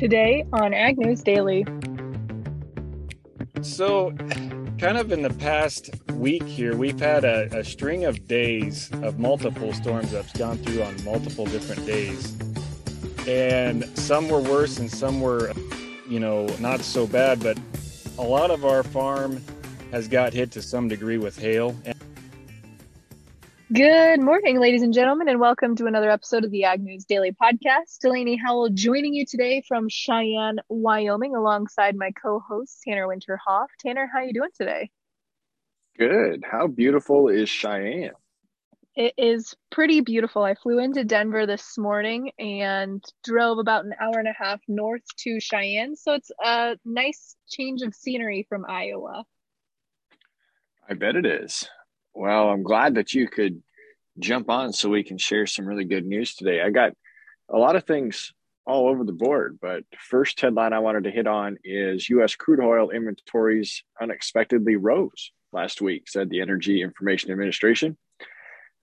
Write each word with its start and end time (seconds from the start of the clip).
Today 0.00 0.46
on 0.54 0.72
Ag 0.72 0.96
News 0.96 1.22
Daily. 1.22 1.62
So, 3.60 4.12
kind 4.78 4.96
of 4.96 5.12
in 5.12 5.20
the 5.20 5.36
past 5.38 5.90
week 6.14 6.42
here, 6.44 6.74
we've 6.74 6.98
had 6.98 7.26
a, 7.26 7.54
a, 7.54 7.62
string 7.62 8.06
of 8.06 8.26
days 8.26 8.88
of 9.02 9.18
multiple 9.18 9.74
storms 9.74 10.10
that's 10.10 10.32
gone 10.32 10.56
through 10.56 10.84
on 10.84 11.04
multiple 11.04 11.44
different 11.44 11.84
days. 11.84 12.34
And 13.28 13.84
some 13.98 14.30
were 14.30 14.40
worse 14.40 14.78
and 14.78 14.90
some 14.90 15.20
were, 15.20 15.52
you 16.08 16.18
know, 16.18 16.46
not 16.60 16.80
so 16.80 17.06
bad, 17.06 17.42
but 17.42 17.58
a 18.16 18.22
lot 18.22 18.50
of 18.50 18.64
our 18.64 18.82
farm 18.82 19.44
has 19.90 20.08
got 20.08 20.32
hit 20.32 20.50
to 20.52 20.62
some 20.62 20.88
degree 20.88 21.18
with 21.18 21.38
hail. 21.38 21.76
And 21.84 21.99
Good 23.72 24.20
morning, 24.20 24.58
ladies 24.58 24.82
and 24.82 24.92
gentlemen, 24.92 25.28
and 25.28 25.38
welcome 25.38 25.76
to 25.76 25.86
another 25.86 26.10
episode 26.10 26.44
of 26.44 26.50
the 26.50 26.64
Ag 26.64 26.82
News 26.82 27.04
Daily 27.04 27.30
Podcast. 27.30 28.00
Delaney 28.00 28.34
Howell 28.34 28.70
joining 28.70 29.14
you 29.14 29.24
today 29.24 29.62
from 29.68 29.88
Cheyenne, 29.88 30.56
Wyoming, 30.68 31.36
alongside 31.36 31.94
my 31.94 32.10
co-host 32.20 32.82
Tanner 32.82 33.06
Winterhoff. 33.06 33.68
Tanner, 33.78 34.10
how 34.12 34.18
are 34.18 34.24
you 34.24 34.32
doing 34.32 34.50
today? 34.58 34.90
Good. 35.96 36.42
How 36.50 36.66
beautiful 36.66 37.28
is 37.28 37.48
Cheyenne? 37.48 38.10
It 38.96 39.14
is 39.16 39.54
pretty 39.70 40.00
beautiful. 40.00 40.42
I 40.42 40.56
flew 40.56 40.80
into 40.80 41.04
Denver 41.04 41.46
this 41.46 41.78
morning 41.78 42.32
and 42.40 43.04
drove 43.22 43.58
about 43.58 43.84
an 43.84 43.94
hour 44.00 44.18
and 44.18 44.26
a 44.26 44.34
half 44.36 44.60
north 44.66 45.04
to 45.18 45.38
Cheyenne, 45.38 45.94
so 45.94 46.14
it's 46.14 46.32
a 46.44 46.76
nice 46.84 47.36
change 47.48 47.82
of 47.82 47.94
scenery 47.94 48.44
from 48.48 48.64
Iowa. 48.68 49.22
I 50.88 50.94
bet 50.94 51.14
it 51.14 51.24
is. 51.24 51.68
Well, 52.14 52.50
I'm 52.50 52.62
glad 52.62 52.94
that 52.96 53.12
you 53.14 53.28
could 53.28 53.62
jump 54.18 54.50
on 54.50 54.72
so 54.72 54.88
we 54.88 55.04
can 55.04 55.18
share 55.18 55.46
some 55.46 55.66
really 55.66 55.84
good 55.84 56.06
news 56.06 56.34
today. 56.34 56.60
I 56.60 56.70
got 56.70 56.92
a 57.48 57.56
lot 57.56 57.76
of 57.76 57.84
things 57.84 58.32
all 58.66 58.88
over 58.88 59.04
the 59.04 59.12
board, 59.12 59.58
but 59.60 59.84
first 59.98 60.40
headline 60.40 60.72
I 60.72 60.80
wanted 60.80 61.04
to 61.04 61.10
hit 61.10 61.26
on 61.26 61.58
is 61.64 62.08
U.S. 62.10 62.36
crude 62.36 62.60
oil 62.60 62.90
inventories 62.90 63.82
unexpectedly 64.00 64.76
rose 64.76 65.32
last 65.52 65.80
week, 65.80 66.08
said 66.08 66.30
the 66.30 66.40
Energy 66.40 66.82
Information 66.82 67.30
Administration. 67.30 67.96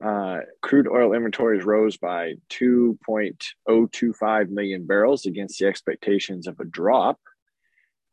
Uh, 0.03 0.39
crude 0.61 0.87
oil 0.87 1.13
inventories 1.13 1.63
rose 1.65 1.97
by 1.97 2.33
2.025 2.51 4.49
million 4.49 4.85
barrels 4.85 5.25
against 5.25 5.57
the 5.59 5.65
expectations 5.65 6.47
of 6.47 6.59
a 6.59 6.65
drop 6.65 7.19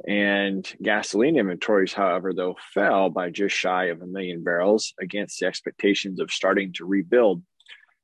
and 0.06 0.70
gasoline 0.82 1.36
inventories, 1.36 1.92
however, 1.92 2.32
though, 2.34 2.56
fell 2.72 3.10
by 3.10 3.30
just 3.30 3.54
shy 3.54 3.86
of 3.86 4.02
a 4.02 4.06
million 4.06 4.42
barrels 4.42 4.92
against 5.00 5.40
the 5.40 5.46
expectations 5.46 6.20
of 6.20 6.30
starting 6.30 6.72
to 6.74 6.84
rebuild. 6.84 7.42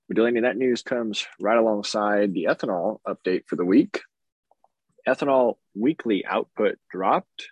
But 0.09 0.17
Delaney, 0.17 0.41
that 0.41 0.57
news 0.57 0.83
comes 0.83 1.27
right 1.41 1.59
alongside 1.59 2.33
the 2.33 2.47
ethanol 2.49 2.99
update 3.07 3.45
for 3.47 3.57
the 3.57 3.65
week. 3.65 4.01
Ethanol 5.07 5.57
weekly 5.75 6.25
output 6.25 6.79
dropped 6.91 7.49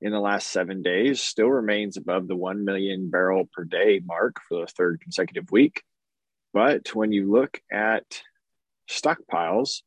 in 0.00 0.12
the 0.12 0.20
last 0.20 0.48
seven 0.48 0.82
days, 0.82 1.20
still 1.20 1.48
remains 1.48 1.96
above 1.96 2.28
the 2.28 2.36
1 2.36 2.64
million 2.64 3.10
barrel 3.10 3.48
per 3.52 3.64
day 3.64 4.00
mark 4.04 4.36
for 4.48 4.60
the 4.60 4.66
third 4.66 5.00
consecutive 5.00 5.50
week. 5.50 5.82
But 6.52 6.94
when 6.94 7.12
you 7.12 7.30
look 7.30 7.60
at 7.70 8.22
stockpiles, 8.88 9.82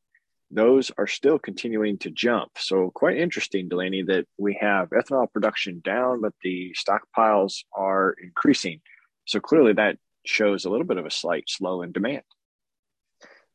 those 0.51 0.91
are 0.97 1.07
still 1.07 1.39
continuing 1.39 1.97
to 1.99 2.11
jump. 2.11 2.51
So, 2.57 2.91
quite 2.93 3.17
interesting, 3.17 3.69
Delaney, 3.69 4.03
that 4.03 4.25
we 4.37 4.57
have 4.59 4.89
ethanol 4.89 5.31
production 5.31 5.81
down, 5.83 6.21
but 6.21 6.33
the 6.43 6.75
stockpiles 6.75 7.63
are 7.73 8.15
increasing. 8.21 8.81
So, 9.25 9.39
clearly, 9.39 9.73
that 9.73 9.97
shows 10.25 10.65
a 10.65 10.69
little 10.69 10.85
bit 10.85 10.97
of 10.97 11.05
a 11.05 11.11
slight 11.11 11.45
slow 11.47 11.81
in 11.81 11.91
demand. 11.91 12.23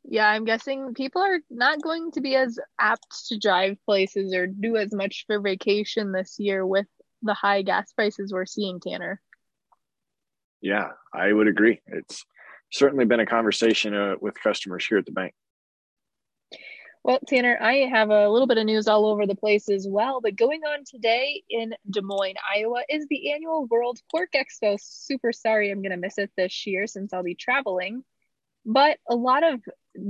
Yeah, 0.09 0.29
I'm 0.29 0.45
guessing 0.45 0.95
people 0.95 1.21
are 1.23 1.41
not 1.51 1.83
going 1.83 2.13
to 2.13 2.21
be 2.21 2.37
as 2.37 2.59
apt 2.81 3.27
to 3.29 3.39
drive 3.39 3.77
places 3.85 4.33
or 4.35 4.47
do 4.47 4.77
as 4.77 4.95
much 4.95 5.25
for 5.27 5.41
vacation 5.41 6.13
this 6.13 6.37
year 6.39 6.65
with 6.65 6.87
the 7.23 7.35
high 7.35 7.63
gas 7.63 7.93
prices 7.93 8.33
we're 8.33 8.47
seeing, 8.47 8.79
Tanner. 8.79 9.21
Yeah, 10.61 10.91
I 11.13 11.33
would 11.33 11.49
agree. 11.49 11.81
It's 11.87 12.25
certainly 12.73 13.05
been 13.05 13.21
a 13.21 13.27
conversation 13.27 13.95
uh, 13.95 14.15
with 14.21 14.41
customers 14.41 14.87
here 14.87 14.99
at 14.99 15.07
the 15.07 15.13
bank. 15.13 15.35
Well, 17.07 17.21
Tanner, 17.25 17.57
I 17.63 17.87
have 17.89 18.11
a 18.11 18.29
little 18.29 18.49
bit 18.49 18.59
of 18.59 18.65
news 18.65 18.89
all 18.89 19.07
over 19.07 19.27
the 19.27 19.37
place 19.37 19.69
as 19.69 19.87
well. 19.89 20.21
But 20.21 20.35
going 20.35 20.63
on 20.65 20.83
today 20.85 21.45
in 21.49 21.73
Des 21.89 22.01
Moines, 22.03 22.35
Iowa, 22.53 22.83
is 22.89 23.07
the 23.09 23.31
annual 23.31 23.65
World 23.67 24.01
Pork 24.11 24.31
Expo. 24.35 24.77
Super 24.81 25.33
sorry 25.33 25.71
I'm 25.71 25.83
going 25.83 25.93
to 25.93 25.99
miss 25.99 26.19
it 26.19 26.33
this 26.37 26.67
year 26.67 26.89
since 26.89 27.13
I'll 27.13 27.23
be 27.23 27.37
traveling. 27.37 28.03
But 28.65 28.99
a 29.09 29.15
lot 29.15 29.45
of 29.45 29.61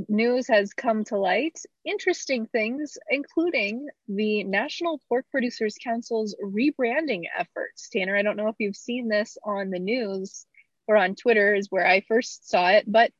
news 0.08 0.48
has 0.48 0.72
come 0.72 1.04
to 1.04 1.18
light, 1.18 1.58
interesting 1.84 2.46
things, 2.46 2.96
including 3.10 3.88
the 4.08 4.44
National 4.44 4.98
Pork 5.10 5.26
Producers 5.30 5.76
Council's 5.84 6.34
rebranding 6.42 7.24
efforts. 7.38 7.90
Tanner, 7.90 8.16
I 8.16 8.22
don't 8.22 8.38
know 8.38 8.48
if 8.48 8.56
you've 8.58 8.74
seen 8.74 9.08
this 9.08 9.36
on 9.44 9.68
the 9.68 9.78
news 9.78 10.46
or 10.88 10.96
on 10.96 11.14
Twitter, 11.14 11.54
is 11.54 11.70
where 11.70 11.86
I 11.86 12.00
first 12.08 12.48
saw 12.48 12.70
it, 12.70 12.90
but 12.90 13.10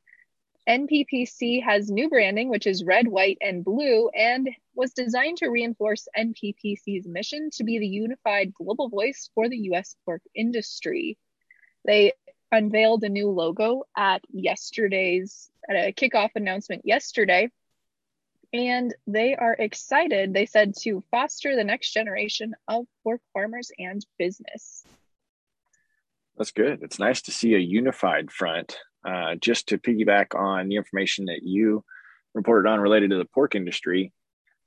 NPPC 0.67 1.63
has 1.63 1.89
new 1.89 2.09
branding, 2.09 2.49
which 2.49 2.67
is 2.67 2.83
red, 2.83 3.07
white, 3.07 3.37
and 3.39 3.63
blue, 3.63 4.09
and 4.09 4.49
was 4.75 4.93
designed 4.93 5.37
to 5.37 5.49
reinforce 5.49 6.07
NPPC's 6.17 7.07
mission 7.07 7.49
to 7.53 7.63
be 7.63 7.79
the 7.79 7.87
unified 7.87 8.53
global 8.53 8.89
voice 8.89 9.29
for 9.33 9.47
the 9.47 9.57
US 9.71 9.95
pork 10.03 10.21
industry. 10.35 11.17
They 11.85 12.11
unveiled 12.51 13.03
a 13.03 13.09
new 13.09 13.29
logo 13.29 13.83
at 13.95 14.21
yesterday's 14.29 15.49
at 15.69 15.75
a 15.75 15.93
kickoff 15.93 16.31
announcement 16.35 16.81
yesterday 16.85 17.49
and 18.53 18.95
they 19.05 19.35
are 19.35 19.53
excited 19.53 20.33
they 20.33 20.45
said 20.45 20.73
to 20.73 21.03
foster 21.11 21.57
the 21.57 21.63
next 21.63 21.91
generation 21.91 22.55
of 22.67 22.85
pork 23.03 23.21
farmers 23.33 23.71
and 23.77 24.05
business. 24.17 24.85
That's 26.37 26.51
good. 26.51 26.83
It's 26.83 26.99
nice 26.99 27.21
to 27.23 27.31
see 27.31 27.55
a 27.55 27.59
unified 27.59 28.31
front 28.31 28.77
uh, 29.05 29.35
just 29.35 29.67
to 29.69 29.77
piggyback 29.77 30.35
on 30.35 30.67
the 30.67 30.75
information 30.75 31.25
that 31.25 31.43
you 31.43 31.83
reported 32.33 32.69
on 32.69 32.79
related 32.79 33.09
to 33.11 33.17
the 33.17 33.25
pork 33.25 33.55
industry, 33.55 34.13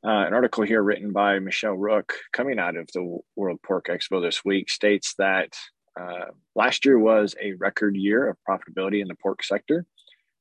uh, 0.05 0.25
an 0.27 0.33
article 0.33 0.65
here 0.65 0.83
written 0.83 1.13
by 1.13 1.39
Michelle 1.39 1.75
Rook 1.75 2.15
coming 2.33 2.59
out 2.59 2.77
of 2.77 2.89
the 2.95 3.19
World 3.37 3.61
Pork 3.63 3.87
Expo 3.89 4.23
this 4.23 4.45
week 4.45 4.71
states 4.71 5.15
that 5.19 5.55
uh, 6.01 6.27
last 6.55 6.85
year 6.85 6.99
was 6.99 7.35
a 7.41 7.53
record 7.55 7.97
year 7.97 8.29
of 8.29 8.37
profitability 8.49 9.03
in 9.03 9.09
the 9.09 9.15
pork 9.15 9.43
sector. 9.43 9.85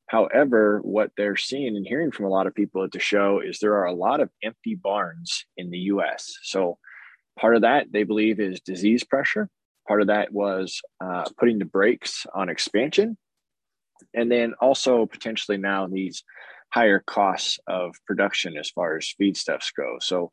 However, 0.08 0.80
what 0.84 1.12
they're 1.18 1.36
seeing 1.36 1.76
and 1.76 1.86
hearing 1.86 2.12
from 2.12 2.26
a 2.26 2.30
lot 2.30 2.48
of 2.48 2.56
people 2.56 2.84
at 2.84 2.92
the 2.92 3.00
show 3.00 3.42
is 3.42 3.60
there 3.60 3.76
are 3.76 3.86
a 3.86 3.94
lot 3.94 4.22
of 4.22 4.30
empty 4.44 4.76
barns 4.76 5.46
in 5.58 5.70
the 5.70 5.78
US. 5.78 6.34
So, 6.44 6.78
part 7.38 7.56
of 7.56 7.62
that 7.62 7.92
they 7.92 8.04
believe 8.04 8.40
is 8.40 8.60
disease 8.62 9.04
pressure. 9.04 9.50
Part 9.88 10.02
of 10.02 10.08
that 10.08 10.32
was 10.32 10.82
uh, 11.04 11.26
putting 11.38 11.60
the 11.60 11.66
brakes 11.66 12.26
on 12.34 12.50
expansion 12.50 13.18
and 14.14 14.32
then 14.32 14.54
also 14.62 15.06
potentially 15.06 15.58
now 15.58 15.88
these 15.88 16.24
higher 16.72 17.00
costs 17.00 17.60
of 17.68 17.96
production 18.06 18.58
as 18.58 18.70
far 18.70 18.98
as 18.98 19.14
feedstuffs 19.20 19.74
go. 19.76 19.98
So 20.00 20.32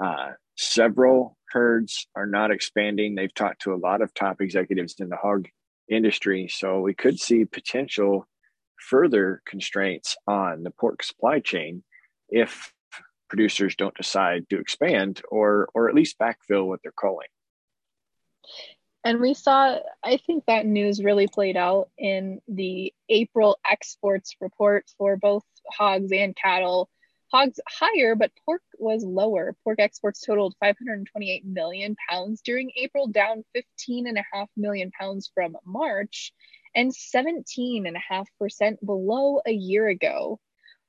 uh, 0.00 0.32
several 0.56 1.36
herds 1.50 2.06
are 2.14 2.26
not 2.26 2.50
expanding. 2.50 3.14
They've 3.14 3.34
talked 3.34 3.62
to 3.62 3.74
a 3.74 3.76
lot 3.76 4.00
of 4.00 4.14
top 4.14 4.40
executives 4.40 4.96
in 4.98 5.08
the 5.08 5.16
hog 5.16 5.48
industry, 5.88 6.48
so 6.48 6.80
we 6.80 6.94
could 6.94 7.18
see 7.18 7.44
potential 7.44 8.26
further 8.78 9.42
constraints 9.46 10.16
on 10.26 10.62
the 10.62 10.70
pork 10.70 11.02
supply 11.02 11.40
chain 11.40 11.82
if 12.28 12.72
producers 13.28 13.76
don't 13.76 13.96
decide 13.96 14.48
to 14.50 14.58
expand 14.58 15.22
or 15.30 15.68
or 15.74 15.88
at 15.88 15.94
least 15.94 16.18
backfill 16.18 16.66
what 16.66 16.80
they're 16.82 16.92
calling. 16.92 17.28
And 19.04 19.20
we 19.20 19.34
saw, 19.34 19.78
I 20.04 20.16
think 20.16 20.44
that 20.46 20.64
news 20.64 21.02
really 21.02 21.26
played 21.26 21.56
out 21.56 21.90
in 21.98 22.40
the 22.46 22.94
April 23.08 23.58
exports 23.68 24.36
report 24.40 24.84
for 24.96 25.16
both 25.16 25.42
hogs 25.68 26.12
and 26.12 26.36
cattle. 26.36 26.88
Hogs 27.32 27.58
higher, 27.68 28.14
but 28.14 28.30
pork 28.44 28.62
was 28.78 29.02
lower. 29.02 29.56
Pork 29.64 29.80
exports 29.80 30.20
totaled 30.20 30.54
528 30.60 31.44
million 31.44 31.96
pounds 32.08 32.42
during 32.42 32.70
April, 32.76 33.08
down 33.08 33.42
15.5 33.56 34.46
million 34.56 34.92
pounds 34.92 35.32
from 35.34 35.56
March, 35.64 36.32
and 36.74 36.92
17.5% 36.92 38.86
below 38.86 39.40
a 39.44 39.52
year 39.52 39.88
ago. 39.88 40.38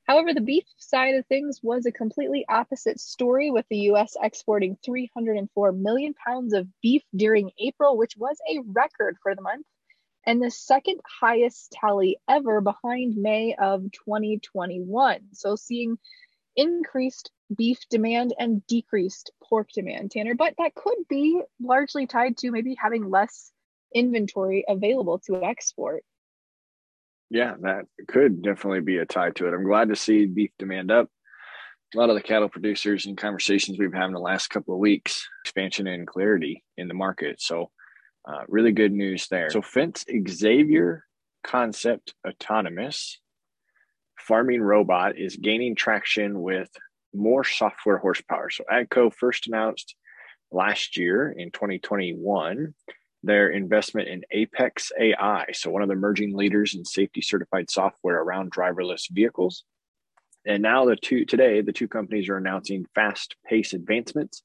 However, 0.03 0.33
the 0.33 0.41
beef 0.41 0.65
side 0.77 1.15
of 1.15 1.25
things 1.27 1.61
was 1.63 1.85
a 1.85 1.91
completely 1.91 2.45
opposite 2.49 2.99
story, 2.99 3.51
with 3.51 3.65
the 3.69 3.89
US 3.91 4.17
exporting 4.21 4.77
304 4.83 5.71
million 5.71 6.13
pounds 6.13 6.53
of 6.53 6.67
beef 6.81 7.03
during 7.15 7.51
April, 7.57 7.97
which 7.97 8.17
was 8.17 8.37
a 8.49 8.59
record 8.67 9.17
for 9.23 9.33
the 9.33 9.41
month, 9.41 9.65
and 10.25 10.41
the 10.41 10.51
second 10.51 10.99
highest 11.21 11.71
tally 11.71 12.17
ever 12.27 12.59
behind 12.59 13.15
May 13.15 13.55
of 13.55 13.83
2021. 13.91 15.21
So, 15.33 15.55
seeing 15.55 15.97
increased 16.55 17.31
beef 17.55 17.79
demand 17.89 18.33
and 18.37 18.65
decreased 18.67 19.31
pork 19.43 19.69
demand, 19.73 20.11
Tanner, 20.11 20.35
but 20.35 20.55
that 20.57 20.75
could 20.75 20.97
be 21.09 21.41
largely 21.61 22.07
tied 22.07 22.37
to 22.37 22.51
maybe 22.51 22.75
having 22.77 23.09
less 23.09 23.51
inventory 23.93 24.65
available 24.67 25.19
to 25.19 25.43
export. 25.43 26.03
Yeah, 27.33 27.55
that 27.61 27.85
could 28.07 28.43
definitely 28.43 28.81
be 28.81 28.97
a 28.97 29.07
tie 29.07 29.31
to 29.31 29.47
it. 29.47 29.55
I'm 29.55 29.63
glad 29.63 29.89
to 29.89 29.95
see 29.95 30.27
beef 30.27 30.51
demand 30.59 30.91
up 30.91 31.09
a 31.95 31.97
lot 31.97 32.09
of 32.09 32.15
the 32.15 32.21
cattle 32.21 32.47
producers 32.47 33.07
and 33.07 33.17
conversations 33.17 33.79
we've 33.79 33.93
had 33.93 34.05
in 34.05 34.13
the 34.13 34.19
last 34.19 34.49
couple 34.49 34.75
of 34.75 34.79
weeks, 34.79 35.27
expansion 35.43 35.87
and 35.87 36.07
clarity 36.07 36.63
in 36.77 36.87
the 36.87 36.93
market. 36.93 37.41
So, 37.41 37.71
uh, 38.27 38.41
really 38.47 38.71
good 38.71 38.91
news 38.91 39.27
there. 39.29 39.49
So, 39.49 39.63
Fendt's 39.63 40.05
Xavier 40.29 41.05
Concept 41.43 42.13
Autonomous 42.27 43.19
farming 44.19 44.61
robot 44.61 45.17
is 45.17 45.35
gaining 45.35 45.75
traction 45.75 46.39
with 46.39 46.69
more 47.15 47.43
software 47.43 47.97
horsepower. 47.97 48.51
So, 48.51 48.63
AGCO 48.71 49.11
first 49.11 49.47
announced 49.47 49.95
last 50.51 50.97
year 50.97 51.31
in 51.31 51.49
2021 51.49 52.75
their 53.23 53.49
investment 53.49 54.09
in 54.09 54.23
Apex 54.31 54.91
AI, 54.99 55.45
so 55.53 55.71
one 55.71 55.81
of 55.81 55.87
the 55.87 55.95
emerging 55.95 56.35
leaders 56.35 56.75
in 56.75 56.83
safety 56.83 57.21
certified 57.21 57.69
software 57.69 58.21
around 58.21 58.51
driverless 58.51 59.09
vehicles. 59.09 59.63
And 60.45 60.61
now 60.61 60.85
the 60.85 60.97
two 60.97 61.23
today, 61.23 61.61
the 61.61 61.71
two 61.71 61.87
companies 61.87 62.27
are 62.27 62.35
announcing 62.37 62.85
fast 62.93 63.35
pace 63.45 63.73
advancements 63.73 64.43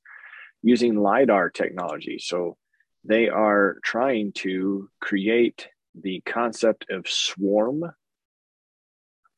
using 0.63 0.95
LiDAR 0.97 1.51
technology. 1.51 2.19
So 2.21 2.57
they 3.05 3.29
are 3.29 3.79
trying 3.83 4.33
to 4.33 4.89
create 5.01 5.69
the 6.01 6.21
concept 6.21 6.87
of 6.91 7.09
swarm 7.09 7.83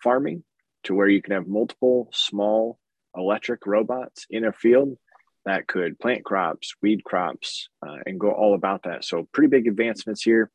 farming 0.03 0.45
to 0.85 0.95
where 0.95 1.09
you 1.09 1.23
can 1.23 1.33
have 1.33 1.47
multiple 1.47 2.09
small 2.13 2.79
electric 3.17 3.67
robots 3.67 4.27
in 4.31 4.45
a 4.45 4.53
field 4.53 4.97
that 5.45 5.67
could 5.67 5.99
plant 5.99 6.25
crops, 6.25 6.75
weed 6.83 7.05
crops, 7.05 7.69
uh, 7.87 7.97
and 8.07 8.21
go 8.21 8.31
all 8.31 8.55
about 8.55 8.83
that. 8.85 9.05
So, 9.05 9.29
pretty 9.33 9.49
big 9.49 9.67
advancements 9.67 10.23
here. 10.23 10.51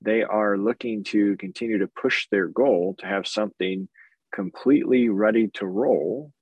They 0.00 0.22
are 0.22 0.56
looking 0.56 1.04
to 1.04 1.36
continue 1.36 1.78
to 1.78 1.88
push 2.00 2.28
their 2.30 2.46
goal 2.46 2.94
to 2.98 3.06
have 3.06 3.26
something 3.26 3.88
completely 4.32 5.08
ready 5.08 5.48
to 5.54 5.66
roll 5.66 6.32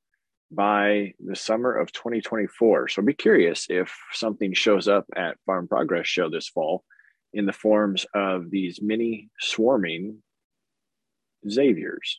by 0.51 1.15
the 1.25 1.37
summer 1.37 1.75
of 1.75 1.93
2024. 1.93 2.89
So, 2.89 3.03
be 3.03 3.15
curious 3.15 3.67
if 3.69 3.95
something 4.13 4.53
shows 4.53 4.89
up 4.89 5.07
at 5.15 5.39
Farm 5.47 5.69
Progress 5.69 6.07
Show 6.07 6.29
this 6.29 6.49
fall 6.49 6.85
in 7.33 7.47
the 7.47 7.53
forms 7.53 8.07
of 8.15 8.51
these 8.51 8.81
mini 8.83 9.29
swarming 9.39 10.23
Xaviers. 11.49 12.19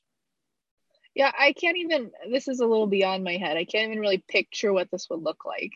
Yeah, 1.18 1.32
I 1.36 1.54
can't 1.54 1.78
even. 1.78 2.12
This 2.32 2.48
is 2.48 2.60
a 2.60 2.68
little 2.68 2.86
beyond 2.86 3.24
my 3.24 3.38
head. 3.38 3.58
I 3.58 3.66
can't 3.66 3.90
even 3.90 4.00
really 4.00 4.24
picture 4.28 4.72
what 4.72 4.92
this 4.92 5.08
would 5.10 5.24
look 5.24 5.46
like. 5.46 5.72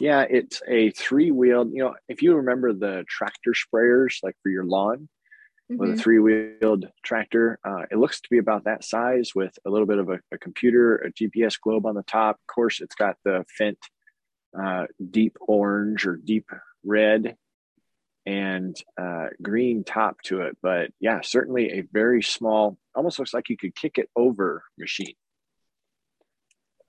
Yeah, 0.00 0.22
it's 0.22 0.62
a 0.66 0.92
three 0.92 1.30
wheeled. 1.30 1.70
You 1.74 1.84
know, 1.84 1.94
if 2.08 2.22
you 2.22 2.36
remember 2.36 2.72
the 2.72 3.04
tractor 3.06 3.52
sprayers, 3.52 4.22
like 4.22 4.34
for 4.42 4.48
your 4.48 4.64
lawn, 4.64 5.10
mm-hmm. 5.70 5.76
with 5.76 5.90
a 5.90 5.96
three 5.96 6.18
wheeled 6.18 6.88
tractor, 7.04 7.58
uh, 7.62 7.82
it 7.90 7.98
looks 7.98 8.22
to 8.22 8.28
be 8.30 8.38
about 8.38 8.64
that 8.64 8.82
size 8.82 9.32
with 9.34 9.52
a 9.66 9.70
little 9.70 9.86
bit 9.86 9.98
of 9.98 10.08
a, 10.08 10.20
a, 10.32 10.38
computer, 10.38 10.96
a 10.96 11.12
GPS 11.12 11.60
globe 11.60 11.84
on 11.84 11.94
the 11.94 12.02
top. 12.04 12.36
Of 12.36 12.54
course, 12.54 12.80
it's 12.80 12.94
got 12.94 13.16
the 13.26 13.44
Fendt 13.60 13.76
uh, 14.58 14.86
deep 15.10 15.36
orange 15.38 16.06
or 16.06 16.16
deep 16.16 16.48
red 16.82 17.36
and 18.24 18.74
uh, 18.98 19.26
green 19.42 19.84
top 19.84 20.22
to 20.22 20.40
it. 20.40 20.56
But 20.62 20.92
yeah, 20.98 21.20
certainly 21.22 21.72
a 21.72 21.82
very 21.92 22.22
small, 22.22 22.78
almost 22.94 23.18
looks 23.18 23.34
like 23.34 23.48
you 23.48 23.56
could 23.56 23.74
kick 23.74 23.98
it 23.98 24.08
over 24.16 24.64
machine. 24.78 25.14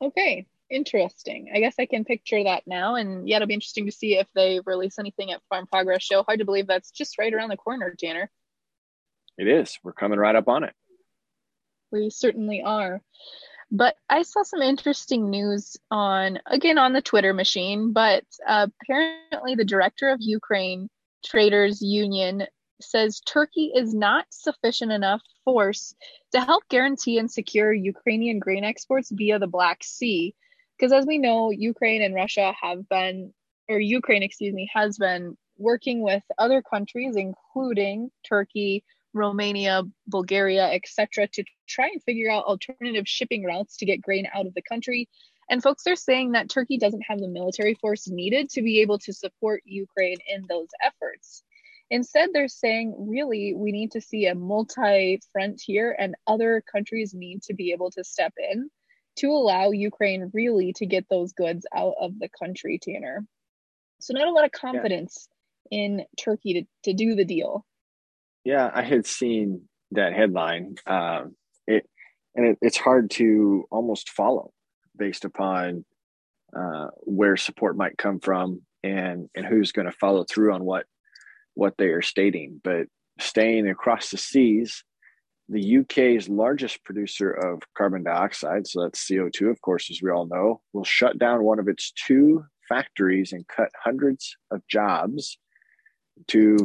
Okay, 0.02 0.48
interesting. 0.70 1.52
I 1.54 1.60
guess 1.60 1.76
I 1.80 1.86
can 1.86 2.06
picture 2.06 2.44
that 2.44 2.64
now. 2.66 2.96
And 2.96 3.28
yeah, 3.28 3.36
it'll 3.36 3.48
be 3.48 3.54
interesting 3.54 3.86
to 3.86 3.92
see 3.92 4.18
if 4.18 4.28
they 4.34 4.60
release 4.66 4.98
anything 4.98 5.32
at 5.32 5.42
Farm 5.50 5.68
Progress 5.68 6.04
Show. 6.04 6.24
Hard 6.24 6.40
to 6.40 6.46
believe 6.46 6.68
that's 6.68 6.92
just 6.92 7.20
right 7.20 7.34
around 7.34 7.50
the 7.50 7.58
corner, 7.58 7.96
Tanner. 7.98 8.32
It 9.38 9.48
is. 9.48 9.78
We're 9.84 9.94
coming 9.94 10.20
right 10.20 10.36
up 10.36 10.48
on 10.48 10.64
it. 10.64 10.74
We 11.92 12.10
certainly 12.10 12.62
are. 12.64 13.02
But 13.72 13.96
I 14.10 14.24
saw 14.24 14.44
some 14.44 14.62
interesting 14.62 15.30
news 15.30 15.78
on, 15.90 16.40
again, 16.46 16.78
on 16.78 16.94
the 16.94 17.02
Twitter 17.02 17.34
machine. 17.34 17.94
But 17.94 18.26
uh, 18.46 18.68
apparently, 18.82 19.56
the 19.56 19.66
director 19.66 20.10
of 20.10 20.20
Ukraine 20.20 20.90
Traders 21.24 21.82
Union 21.82 22.48
says 22.84 23.22
Turkey 23.22 23.72
is 23.76 23.94
not 23.94 24.26
sufficient 24.30 24.92
enough 24.92 25.22
force 25.44 25.96
to 26.32 26.42
help 26.42 26.64
guarantee 26.70 27.18
and 27.18 27.32
secure 27.32 27.74
Ukrainian 27.74 28.40
grain 28.40 28.64
exports 28.64 29.12
via 29.12 29.40
the 29.40 29.48
Black 29.48 29.84
Sea. 29.84 30.36
Because 30.78 30.92
as 30.92 31.06
we 31.06 31.18
know, 31.18 31.52
Ukraine 31.52 32.02
and 32.02 32.16
Russia 32.16 32.54
have 32.60 32.88
been, 32.90 33.34
or 33.70 33.80
Ukraine, 33.80 34.24
excuse 34.24 34.54
me, 34.54 34.70
has 34.74 34.98
been 34.98 35.38
working 35.58 36.02
with 36.02 36.24
other 36.38 36.62
countries, 36.62 37.16
including 37.16 38.10
Turkey, 38.28 38.84
Romania, 39.14 39.84
Bulgaria, 40.08 40.72
etc., 40.72 41.28
to 41.28 41.44
try 41.68 41.88
and 41.88 42.02
figure 42.04 42.32
out 42.32 42.46
alternative 42.46 43.08
shipping 43.08 43.44
routes 43.44 43.78
to 43.78 43.86
get 43.86 44.02
grain 44.02 44.28
out 44.34 44.48
of 44.48 44.54
the 44.54 44.62
country 44.62 45.08
and 45.52 45.62
folks 45.62 45.86
are 45.86 45.98
saying 45.98 46.32
that 46.32 46.50
Turkey 46.50 46.78
doesn't 46.78 47.04
have 47.08 47.20
the 47.20 47.28
military 47.28 47.76
force 47.76 48.08
needed 48.08 48.50
to 48.52 48.62
be 48.62 48.80
able 48.80 48.98
to 49.00 49.12
support 49.12 49.62
Ukraine 49.66 50.18
in 50.26 50.46
those 50.48 50.70
efforts. 50.82 51.44
Instead, 51.92 52.30
they're 52.32 52.48
saying, 52.48 52.96
really, 52.98 53.54
we 53.54 53.74
need 53.74 53.92
to 53.92 54.00
see 54.00 54.26
a 54.26 54.34
multi 54.34 55.20
frontier, 55.34 55.94
and 56.00 56.16
other 56.26 56.64
countries 56.72 57.14
need 57.14 57.44
to 57.44 57.54
be 57.54 57.74
able 57.74 57.92
to 57.92 58.04
step 58.04 58.34
in 58.52 58.70
to 59.18 59.28
allow 59.28 59.72
Ukraine 59.72 60.32
really 60.34 60.72
to 60.78 60.86
get 60.86 61.06
those 61.10 61.34
goods 61.34 61.66
out 61.76 61.94
of 62.00 62.18
the 62.18 62.30
country, 62.42 62.80
Tanner. 62.82 63.26
So, 64.00 64.14
not 64.14 64.28
a 64.28 64.32
lot 64.32 64.46
of 64.46 64.54
confidence 64.54 65.28
yeah. 65.70 65.80
in 65.80 66.06
Turkey 66.18 66.54
to, 66.54 66.92
to 66.92 66.96
do 66.96 67.14
the 67.14 67.26
deal. 67.26 67.66
Yeah, 68.46 68.72
I 68.74 68.84
had 68.84 69.06
seen 69.06 69.68
that 69.92 70.14
headline. 70.14 70.76
Um, 70.88 71.36
it 71.68 71.90
and 72.36 72.46
it, 72.46 72.58
it's 72.62 72.78
hard 72.78 73.12
to 73.12 73.66
almost 73.70 74.10
follow 74.10 74.54
based 74.98 75.26
upon 75.26 75.84
uh, 76.58 76.88
where 77.00 77.36
support 77.36 77.76
might 77.76 77.98
come 77.98 78.22
from 78.22 78.62
and 78.82 79.30
and 79.36 79.46
who's 79.46 79.74
going 79.74 79.88
to 79.88 79.92
follow 79.92 80.24
through 80.24 80.54
on 80.54 80.64
what 80.64 80.86
what 81.62 81.78
they 81.78 81.90
are 81.90 82.02
stating. 82.02 82.60
But 82.64 82.88
staying 83.20 83.70
across 83.70 84.10
the 84.10 84.18
seas, 84.18 84.84
the 85.48 85.78
UK's 85.78 86.28
largest 86.28 86.84
producer 86.84 87.30
of 87.30 87.62
carbon 87.78 88.04
dioxide, 88.04 88.66
so 88.66 88.82
that's 88.82 89.08
CO2, 89.08 89.52
of 89.52 89.62
course, 89.62 89.92
as 89.92 90.02
we 90.02 90.10
all 90.10 90.26
know, 90.26 90.62
will 90.74 90.84
shut 90.84 91.20
down 91.20 91.44
one 91.44 91.60
of 91.60 91.68
its 91.68 91.92
two 91.92 92.44
factories 92.68 93.32
and 93.32 93.48
cut 93.48 93.70
hundreds 93.80 94.36
of 94.50 94.66
jobs 94.68 95.38
to 96.30 96.58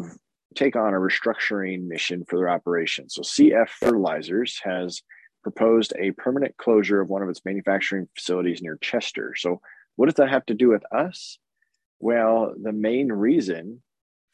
take 0.54 0.76
on 0.76 0.94
a 0.94 0.98
restructuring 0.98 1.86
mission 1.86 2.24
for 2.26 2.38
their 2.38 2.48
operation. 2.48 3.10
So 3.10 3.20
CF 3.20 3.68
Fertilizers 3.68 4.58
has 4.64 5.02
proposed 5.42 5.92
a 5.98 6.12
permanent 6.12 6.56
closure 6.56 7.02
of 7.02 7.10
one 7.10 7.22
of 7.22 7.28
its 7.28 7.44
manufacturing 7.44 8.08
facilities 8.16 8.62
near 8.62 8.78
Chester. 8.80 9.34
So, 9.36 9.60
what 9.96 10.06
does 10.06 10.14
that 10.14 10.30
have 10.30 10.46
to 10.46 10.54
do 10.54 10.68
with 10.68 10.84
us? 10.90 11.38
Well, 12.00 12.54
the 12.60 12.72
main 12.72 13.12
reason 13.12 13.82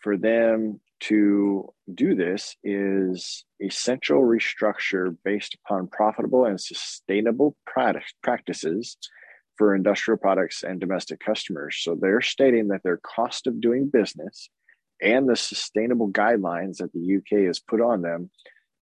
for 0.02 0.16
them 0.16 0.80
to 1.00 1.72
do 1.92 2.14
this 2.14 2.56
is 2.62 3.44
essential 3.60 4.20
restructure 4.20 5.16
based 5.24 5.54
upon 5.54 5.88
profitable 5.88 6.44
and 6.44 6.60
sustainable 6.60 7.56
practices 8.22 8.96
for 9.56 9.74
industrial 9.74 10.18
products 10.18 10.62
and 10.62 10.80
domestic 10.80 11.20
customers. 11.20 11.78
So 11.80 11.96
they're 12.00 12.20
stating 12.20 12.68
that 12.68 12.82
their 12.82 12.98
cost 12.98 13.46
of 13.46 13.60
doing 13.60 13.90
business 13.90 14.48
and 15.00 15.28
the 15.28 15.36
sustainable 15.36 16.10
guidelines 16.10 16.76
that 16.76 16.92
the 16.92 17.16
UK 17.16 17.46
has 17.46 17.58
put 17.58 17.80
on 17.80 18.02
them 18.02 18.30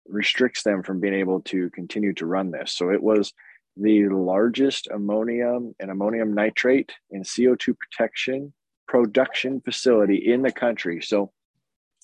restricts 0.07 0.63
them 0.63 0.83
from 0.83 0.99
being 0.99 1.13
able 1.13 1.41
to 1.41 1.69
continue 1.71 2.13
to 2.13 2.25
run 2.25 2.51
this. 2.51 2.71
So 2.71 2.89
it 2.91 3.03
was 3.03 3.33
the 3.75 4.07
largest 4.07 4.87
ammonium 4.87 5.75
and 5.79 5.91
ammonium 5.91 6.33
nitrate 6.33 6.93
and 7.11 7.25
CO2 7.25 7.75
protection 7.77 8.53
production 8.87 9.61
facility 9.61 10.31
in 10.31 10.41
the 10.41 10.51
country. 10.51 11.01
So 11.01 11.31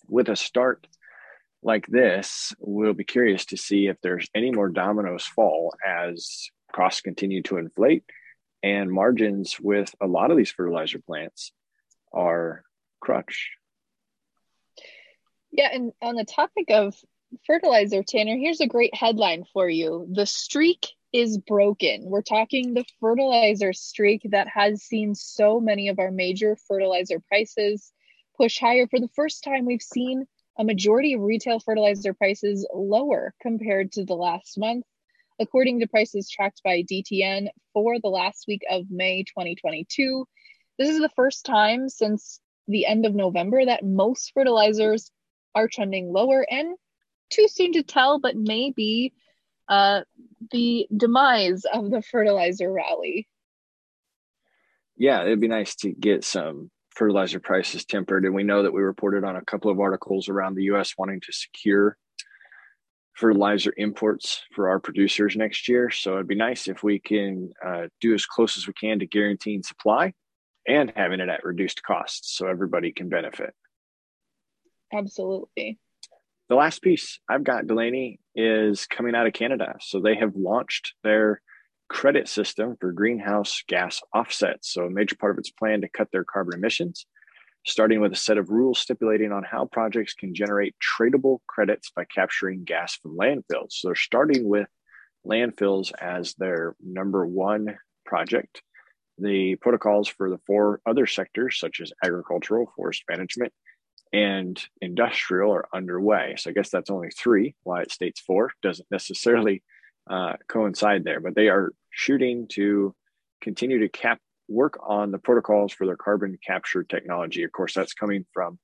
with 0.07 0.29
a 0.29 0.35
start 0.35 0.88
like 1.63 1.85
this, 1.88 2.53
we'll 2.59 2.93
be 2.93 3.03
curious 3.03 3.45
to 3.45 3.57
see 3.57 3.88
if 3.88 3.97
there's 4.01 4.27
any 4.33 4.51
more 4.51 4.69
dominoes 4.69 5.25
fall 5.25 5.73
as 5.85 6.50
costs 6.73 7.01
continue 7.01 7.43
to 7.43 7.57
inflate 7.57 8.03
and 8.63 8.91
margins 8.91 9.59
with 9.59 9.93
a 10.01 10.07
lot 10.07 10.31
of 10.31 10.38
these 10.38 10.51
fertilizer 10.51 11.00
plants 11.00 11.51
are 12.13 12.63
crushed. 13.00 13.50
Yeah, 15.51 15.69
and 15.71 15.91
on 16.01 16.15
the 16.15 16.25
topic 16.25 16.67
of 16.69 16.95
fertilizer, 17.45 18.03
Tanner, 18.03 18.38
here's 18.38 18.61
a 18.61 18.67
great 18.67 18.95
headline 18.95 19.43
for 19.53 19.69
you. 19.69 20.07
The 20.11 20.25
streak 20.25 20.88
is 21.13 21.38
broken. 21.38 22.03
We're 22.06 22.22
talking 22.22 22.74
the 22.74 22.86
fertilizer 23.00 23.74
streak 23.74 24.22
that 24.32 24.48
has 24.48 24.84
seen 24.84 25.13
so 25.15 25.60
many 25.60 25.89
of 25.89 26.00
our 26.00 26.12
major 26.12 26.58
fertilizer 26.68 27.20
prices 27.20 27.91
push 28.38 28.60
higher. 28.60 28.88
For 28.88 29.00
the 29.00 29.10
first 29.15 29.44
time, 29.44 29.65
we've 29.65 29.82
seen 29.82 30.25
a 30.58 30.63
majority 30.63 31.13
of 31.13 31.22
retail 31.22 31.60
fertilizer 31.60 32.13
prices 32.13 32.68
lower 32.74 33.34
compared 33.41 33.91
to 33.94 34.06
the 34.06 34.15
last 34.15 34.58
month. 34.58 34.86
According 35.39 35.80
to 35.80 35.88
prices 35.88 36.30
tracked 36.30 36.62
by 36.63 36.84
DTN 36.84 37.48
for 37.74 38.00
the 38.00 38.10
last 38.10 38.46
week 38.48 38.62
of 38.70 38.86
May 38.89 39.24
2022, 39.24 40.25
this 40.77 40.89
is 40.89 41.00
the 41.00 41.10
first 41.10 41.46
time 41.46 41.89
since 41.89 42.39
the 42.68 42.86
end 42.86 43.06
of 43.06 43.15
November 43.15 43.65
that 43.65 43.84
most 43.84 44.32
fertilizers 44.34 45.12
are 45.56 45.68
trending 45.68 46.12
lower 46.13 46.46
and 46.50 46.75
too 47.30 47.48
soon 47.48 47.74
to 47.74 47.84
tell, 47.84 48.20
but 48.20 48.36
maybe 48.36 49.13
uh, 49.71 50.01
the 50.51 50.85
demise 50.95 51.63
of 51.73 51.89
the 51.89 52.01
fertilizer 52.01 52.71
rally. 52.71 53.27
Yeah, 54.97 55.23
it'd 55.23 55.39
be 55.39 55.47
nice 55.47 55.75
to 55.77 55.91
get 55.91 56.23
some 56.23 56.69
fertilizer 56.91 57.39
prices 57.39 57.85
tempered. 57.85 58.25
And 58.25 58.35
we 58.35 58.43
know 58.43 58.63
that 58.63 58.73
we 58.73 58.81
reported 58.81 59.23
on 59.23 59.37
a 59.37 59.45
couple 59.45 59.71
of 59.71 59.79
articles 59.79 60.27
around 60.27 60.55
the 60.55 60.65
US 60.65 60.93
wanting 60.97 61.21
to 61.21 61.31
secure 61.31 61.97
fertilizer 63.13 63.73
imports 63.77 64.41
for 64.53 64.69
our 64.69 64.79
producers 64.79 65.35
next 65.37 65.69
year. 65.69 65.89
So 65.89 66.15
it'd 66.15 66.27
be 66.27 66.35
nice 66.35 66.67
if 66.67 66.83
we 66.83 66.99
can 66.99 67.51
uh, 67.65 67.87
do 68.01 68.13
as 68.13 68.25
close 68.25 68.57
as 68.57 68.67
we 68.67 68.73
can 68.73 68.99
to 68.99 69.07
guaranteeing 69.07 69.63
supply 69.63 70.13
and 70.67 70.91
having 70.95 71.21
it 71.21 71.29
at 71.29 71.45
reduced 71.45 71.81
costs 71.81 72.37
so 72.37 72.47
everybody 72.47 72.91
can 72.91 73.09
benefit. 73.09 73.53
Absolutely. 74.93 75.79
The 76.49 76.55
last 76.55 76.81
piece 76.81 77.19
I've 77.29 77.45
got, 77.45 77.67
Delaney, 77.67 78.19
is 78.35 78.85
coming 78.85 79.15
out 79.15 79.27
of 79.27 79.33
Canada. 79.33 79.75
So 79.81 80.00
they 80.00 80.15
have 80.15 80.35
launched 80.35 80.93
their 81.03 81.41
credit 81.89 82.29
system 82.29 82.77
for 82.79 82.91
greenhouse 82.93 83.63
gas 83.67 84.01
offsets. 84.15 84.71
So 84.73 84.85
a 84.85 84.89
major 84.89 85.15
part 85.17 85.33
of 85.33 85.39
its 85.39 85.51
plan 85.51 85.81
to 85.81 85.89
cut 85.89 86.07
their 86.11 86.23
carbon 86.23 86.57
emissions, 86.57 87.05
starting 87.65 88.00
with 88.00 88.13
a 88.13 88.17
set 88.17 88.38
of 88.38 88.50
rules 88.50 88.79
stipulating 88.79 89.31
on 89.31 89.43
how 89.43 89.65
projects 89.65 90.13
can 90.13 90.33
generate 90.33 90.75
tradable 90.79 91.39
credits 91.47 91.91
by 91.93 92.05
capturing 92.05 92.63
gas 92.63 92.95
from 92.95 93.17
landfills. 93.17 93.71
So 93.71 93.89
they're 93.89 93.95
starting 93.95 94.47
with 94.47 94.67
landfills 95.27 95.91
as 96.00 96.33
their 96.35 96.75
number 96.81 97.25
one 97.25 97.77
project. 98.05 98.61
The 99.17 99.55
protocols 99.57 100.07
for 100.07 100.29
the 100.29 100.39
four 100.47 100.81
other 100.85 101.05
sectors, 101.05 101.59
such 101.59 101.81
as 101.81 101.91
agricultural, 102.03 102.71
forest 102.75 103.03
management, 103.09 103.53
and 104.13 104.62
industrial, 104.82 105.53
are 105.53 105.68
underway. 105.74 106.36
So 106.38 106.50
I 106.50 106.53
guess 106.53 106.70
that's 106.70 106.89
only 106.89 107.10
three. 107.10 107.56
Why 107.63 107.82
it 107.82 107.91
states 107.91 108.20
four 108.20 108.51
doesn't 108.62 108.89
necessarily 108.91 109.63
uh, 110.10 110.34
coincide 110.48 111.03
there, 111.03 111.20
but 111.20 111.36
they 111.36 111.50
are 111.50 111.72
shooting 111.89 112.48
to 112.50 112.94
continue 113.41 113.80
to 113.80 113.89
cap 113.89 114.20
work 114.48 114.77
on 114.84 115.12
the 115.12 115.18
protocols 115.18 115.72
for 115.72 115.86
their 115.86 115.96
carbon 115.96 116.38
capture 116.46 116.84
technology. 116.84 117.44
Of 117.44 117.51
course, 117.51 117.74
that's 117.74 117.94
coming 117.94 118.25
from 118.34 118.60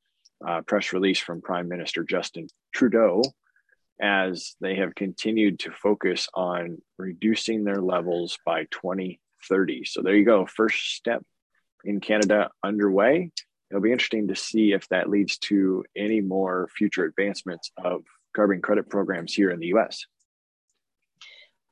a 0.45 0.61
press 0.61 0.93
release 0.93 1.19
from 1.19 1.41
Prime 1.41 1.67
Minister 1.67 2.03
Justin 2.03 2.47
Trudeau 2.73 3.23
as 3.99 4.55
they 4.61 4.75
have 4.75 4.93
continued 4.93 5.59
to 5.59 5.71
focus 5.71 6.27
on 6.35 6.77
reducing 6.97 7.63
their 7.63 7.81
levels 7.81 8.37
by 8.45 8.65
2030. 8.65 9.85
So 9.85 10.01
there 10.01 10.15
you 10.15 10.25
go. 10.25 10.45
First 10.45 10.95
step 10.95 11.23
in 11.83 11.99
Canada 11.99 12.51
underway. 12.63 13.31
It'll 13.69 13.81
be 13.81 13.91
interesting 13.91 14.27
to 14.29 14.35
see 14.35 14.71
if 14.71 14.87
that 14.89 15.09
leads 15.09 15.37
to 15.39 15.83
any 15.95 16.21
more 16.21 16.69
future 16.75 17.05
advancements 17.05 17.71
of 17.77 18.03
carbon 18.35 18.61
credit 18.61 18.89
programs 18.89 19.33
here 19.33 19.49
in 19.49 19.59
the 19.59 19.67
US. 19.67 20.05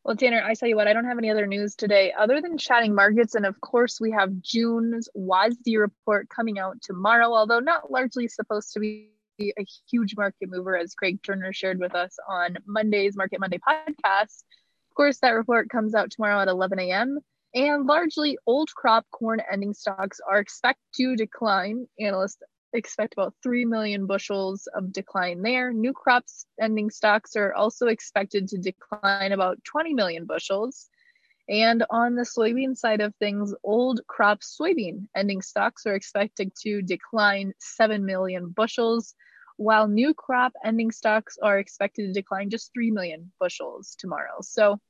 Well, 0.04 0.16
Tanner, 0.16 0.44
I 0.44 0.54
tell 0.54 0.70
you 0.70 0.76
what, 0.76 0.88
I 0.88 0.94
don't 0.94 1.06
have 1.06 1.18
any 1.18 1.32
other 1.32 1.48
news 1.48 1.74
today 1.76 2.14
other 2.16 2.40
than 2.40 2.60
chatting 2.60 2.94
markets. 2.94 3.34
And 3.34 3.46
of 3.46 3.60
course, 3.60 4.00
we 4.00 4.12
have 4.12 4.40
June's 4.40 5.10
WASDE 5.18 5.80
report 5.80 6.30
coming 6.30 6.60
out 6.60 6.80
tomorrow, 6.82 7.34
although 7.34 7.60
not 7.60 7.92
largely 7.92 8.28
supposed 8.28 8.74
to 8.74 8.80
be 8.80 9.10
a 9.40 9.66
huge 9.90 10.16
market 10.16 10.50
mover, 10.50 10.78
as 10.78 10.94
Craig 10.94 11.20
Turner 11.24 11.52
shared 11.54 11.80
with 11.80 11.96
us 11.96 12.18
on 12.30 12.58
Monday's 12.68 13.18
Market 13.18 13.40
Monday 13.40 13.58
podcast. 13.58 14.44
Of 14.92 14.96
course, 14.96 15.18
that 15.20 15.32
report 15.32 15.70
comes 15.70 15.96
out 15.96 16.12
tomorrow 16.12 16.40
at 16.40 16.50
11 16.50 16.80
a.m. 16.80 17.20
And 17.56 17.86
largely 17.86 18.38
old 18.46 18.70
crop 18.76 19.06
corn 19.12 19.42
ending 19.50 19.74
stocks 19.74 20.20
are 20.30 20.40
expected 20.40 20.84
to 20.96 21.16
decline. 21.16 21.88
Analysts 21.98 22.44
expect 22.74 23.14
about 23.14 23.34
3 23.42 23.64
million 23.64 24.06
bushels 24.06 24.68
of 24.76 24.92
decline 24.92 25.42
there. 25.42 25.72
New 25.72 25.94
crops 25.94 26.46
ending 26.60 26.90
stocks 26.90 27.38
are 27.38 27.54
also 27.54 27.88
expected 27.88 28.50
to 28.50 28.58
decline 28.58 29.32
about 29.32 29.64
20 29.64 29.94
million 29.94 30.26
bushels. 30.26 30.90
And 31.48 31.86
on 31.90 32.16
the 32.16 32.24
soybean 32.24 32.76
side 32.76 33.00
of 33.00 33.16
things, 33.16 33.54
old 33.64 34.02
crop 34.08 34.42
soybean 34.42 35.08
ending 35.16 35.42
stocks 35.42 35.86
are 35.86 35.96
expected 35.96 36.52
to 36.64 36.82
decline 36.82 37.54
7 37.60 38.06
million 38.06 38.50
bushels, 38.50 39.16
while 39.56 39.88
new 39.88 40.14
crop 40.14 40.52
ending 40.66 40.92
stocks 40.92 41.38
are 41.42 41.58
expected 41.60 42.08
to 42.08 42.14
decline 42.14 42.50
just 42.50 42.74
3 42.74 42.92
million 42.92 43.32
bushels 43.40 43.96
tomorrow. 43.98 44.42
So, 44.42 44.82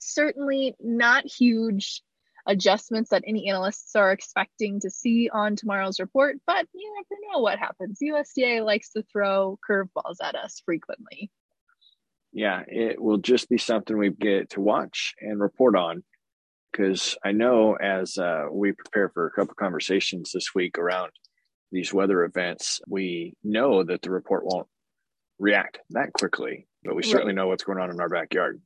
certainly 0.00 0.74
not 0.80 1.24
huge 1.26 2.02
adjustments 2.48 3.10
that 3.10 3.22
any 3.26 3.48
analysts 3.48 3.94
are 3.94 4.10
expecting 4.10 4.80
to 4.80 4.90
see 4.90 5.30
on 5.32 5.54
tomorrow's 5.54 6.00
report, 6.00 6.38
but 6.46 6.66
you 6.74 6.92
never 6.94 7.20
know 7.30 7.40
what 7.40 7.58
happens. 7.58 7.98
USDA 8.02 8.64
likes 8.64 8.90
to 8.92 9.02
throw 9.02 9.58
curveballs 9.68 10.16
at 10.22 10.34
us 10.34 10.60
frequently. 10.64 11.30
Yeah, 12.32 12.62
it 12.66 13.00
will 13.00 13.18
just 13.18 13.48
be 13.48 13.58
something 13.58 13.96
we 13.96 14.10
get 14.10 14.50
to 14.50 14.60
watch 14.60 15.14
and 15.20 15.40
report 15.40 15.76
on 15.76 16.02
because 16.72 17.16
I 17.24 17.32
know 17.32 17.74
as 17.74 18.18
uh, 18.18 18.46
we 18.50 18.72
prepare 18.72 19.10
for 19.10 19.26
a 19.26 19.30
couple 19.30 19.54
conversations 19.54 20.32
this 20.32 20.54
week 20.54 20.78
around 20.78 21.10
these 21.70 21.92
weather 21.92 22.24
events, 22.24 22.80
we 22.88 23.34
know 23.44 23.84
that 23.84 24.02
the 24.02 24.10
report 24.10 24.44
won't 24.44 24.68
react 25.38 25.78
that 25.90 26.12
quickly, 26.12 26.66
but 26.82 26.94
we 26.94 27.02
certainly 27.02 27.34
right. 27.34 27.36
know 27.36 27.48
what's 27.48 27.64
going 27.64 27.78
on 27.78 27.90
in 27.90 28.00
our 28.00 28.08
backyard. 28.08 28.60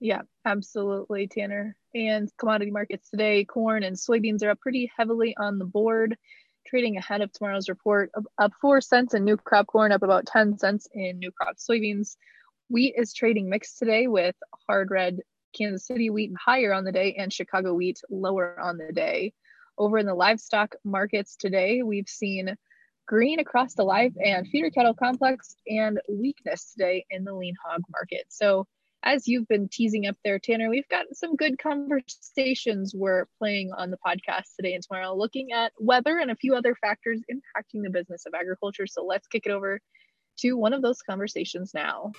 Yeah, 0.00 0.22
absolutely, 0.44 1.26
Tanner. 1.26 1.76
And 1.94 2.30
commodity 2.36 2.70
markets 2.70 3.08
today, 3.08 3.44
corn 3.44 3.82
and 3.82 3.96
soybeans 3.96 4.42
are 4.42 4.50
up 4.50 4.60
pretty 4.60 4.90
heavily 4.96 5.34
on 5.38 5.58
the 5.58 5.64
board, 5.64 6.16
trading 6.66 6.96
ahead 6.96 7.22
of 7.22 7.32
tomorrow's 7.32 7.68
report, 7.68 8.10
up 8.38 8.52
four 8.60 8.80
cents 8.80 9.14
in 9.14 9.24
new 9.24 9.36
crop 9.36 9.66
corn, 9.68 9.92
up 9.92 10.02
about 10.02 10.26
10 10.26 10.58
cents 10.58 10.86
in 10.92 11.18
new 11.18 11.32
crop 11.32 11.56
soybeans. 11.56 12.16
Wheat 12.68 12.94
is 12.98 13.14
trading 13.14 13.48
mixed 13.48 13.78
today 13.78 14.06
with 14.06 14.34
hard 14.66 14.90
red 14.90 15.20
Kansas 15.56 15.86
City 15.86 16.10
wheat 16.10 16.32
higher 16.38 16.72
on 16.74 16.84
the 16.84 16.92
day 16.92 17.14
and 17.14 17.32
Chicago 17.32 17.72
wheat 17.72 18.00
lower 18.10 18.60
on 18.60 18.76
the 18.76 18.92
day. 18.92 19.32
Over 19.78 19.98
in 19.98 20.06
the 20.06 20.14
livestock 20.14 20.74
markets 20.84 21.36
today, 21.36 21.82
we've 21.82 22.08
seen 22.08 22.56
green 23.06 23.38
across 23.38 23.74
the 23.74 23.84
live 23.84 24.12
and 24.22 24.46
feeder 24.48 24.70
cattle 24.70 24.94
complex 24.94 25.56
and 25.68 26.00
weakness 26.08 26.72
today 26.72 27.06
in 27.08 27.24
the 27.24 27.32
lean 27.32 27.54
hog 27.64 27.82
market. 27.90 28.24
So 28.28 28.66
as 29.02 29.28
you've 29.28 29.46
been 29.48 29.68
teasing 29.68 30.06
up 30.06 30.16
there, 30.24 30.38
Tanner, 30.38 30.68
we've 30.68 30.88
got 30.88 31.06
some 31.12 31.36
good 31.36 31.58
conversations 31.58 32.94
we're 32.94 33.26
playing 33.38 33.70
on 33.72 33.90
the 33.90 33.98
podcast 34.04 34.54
today 34.56 34.74
and 34.74 34.82
tomorrow, 34.82 35.14
looking 35.14 35.52
at 35.52 35.72
weather 35.78 36.18
and 36.18 36.30
a 36.30 36.36
few 36.36 36.54
other 36.54 36.74
factors 36.74 37.20
impacting 37.30 37.82
the 37.82 37.90
business 37.90 38.24
of 38.26 38.34
agriculture. 38.34 38.86
So 38.86 39.04
let's 39.04 39.26
kick 39.28 39.46
it 39.46 39.52
over 39.52 39.80
to 40.38 40.54
one 40.54 40.72
of 40.72 40.82
those 40.82 41.02
conversations 41.02 41.72
now. 41.72 42.12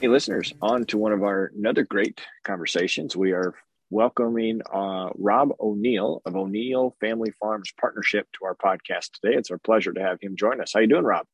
Hey, 0.00 0.08
listeners, 0.08 0.52
on 0.62 0.86
to 0.86 0.98
one 0.98 1.12
of 1.12 1.22
our 1.22 1.52
another 1.56 1.84
great 1.84 2.20
conversations. 2.42 3.16
We 3.16 3.32
are 3.32 3.54
welcoming 3.90 4.60
uh, 4.72 5.10
Rob 5.16 5.50
O'Neill 5.60 6.22
of 6.24 6.36
O'Neill 6.36 6.96
Family 7.00 7.32
Farms 7.40 7.72
Partnership 7.78 8.28
to 8.34 8.44
our 8.44 8.54
podcast 8.54 9.10
today. 9.20 9.36
It's 9.36 9.50
our 9.50 9.58
pleasure 9.58 9.92
to 9.92 10.00
have 10.00 10.18
him 10.20 10.36
join 10.36 10.60
us. 10.60 10.72
How 10.72 10.80
you 10.80 10.86
doing, 10.86 11.04
Rob? 11.04 11.26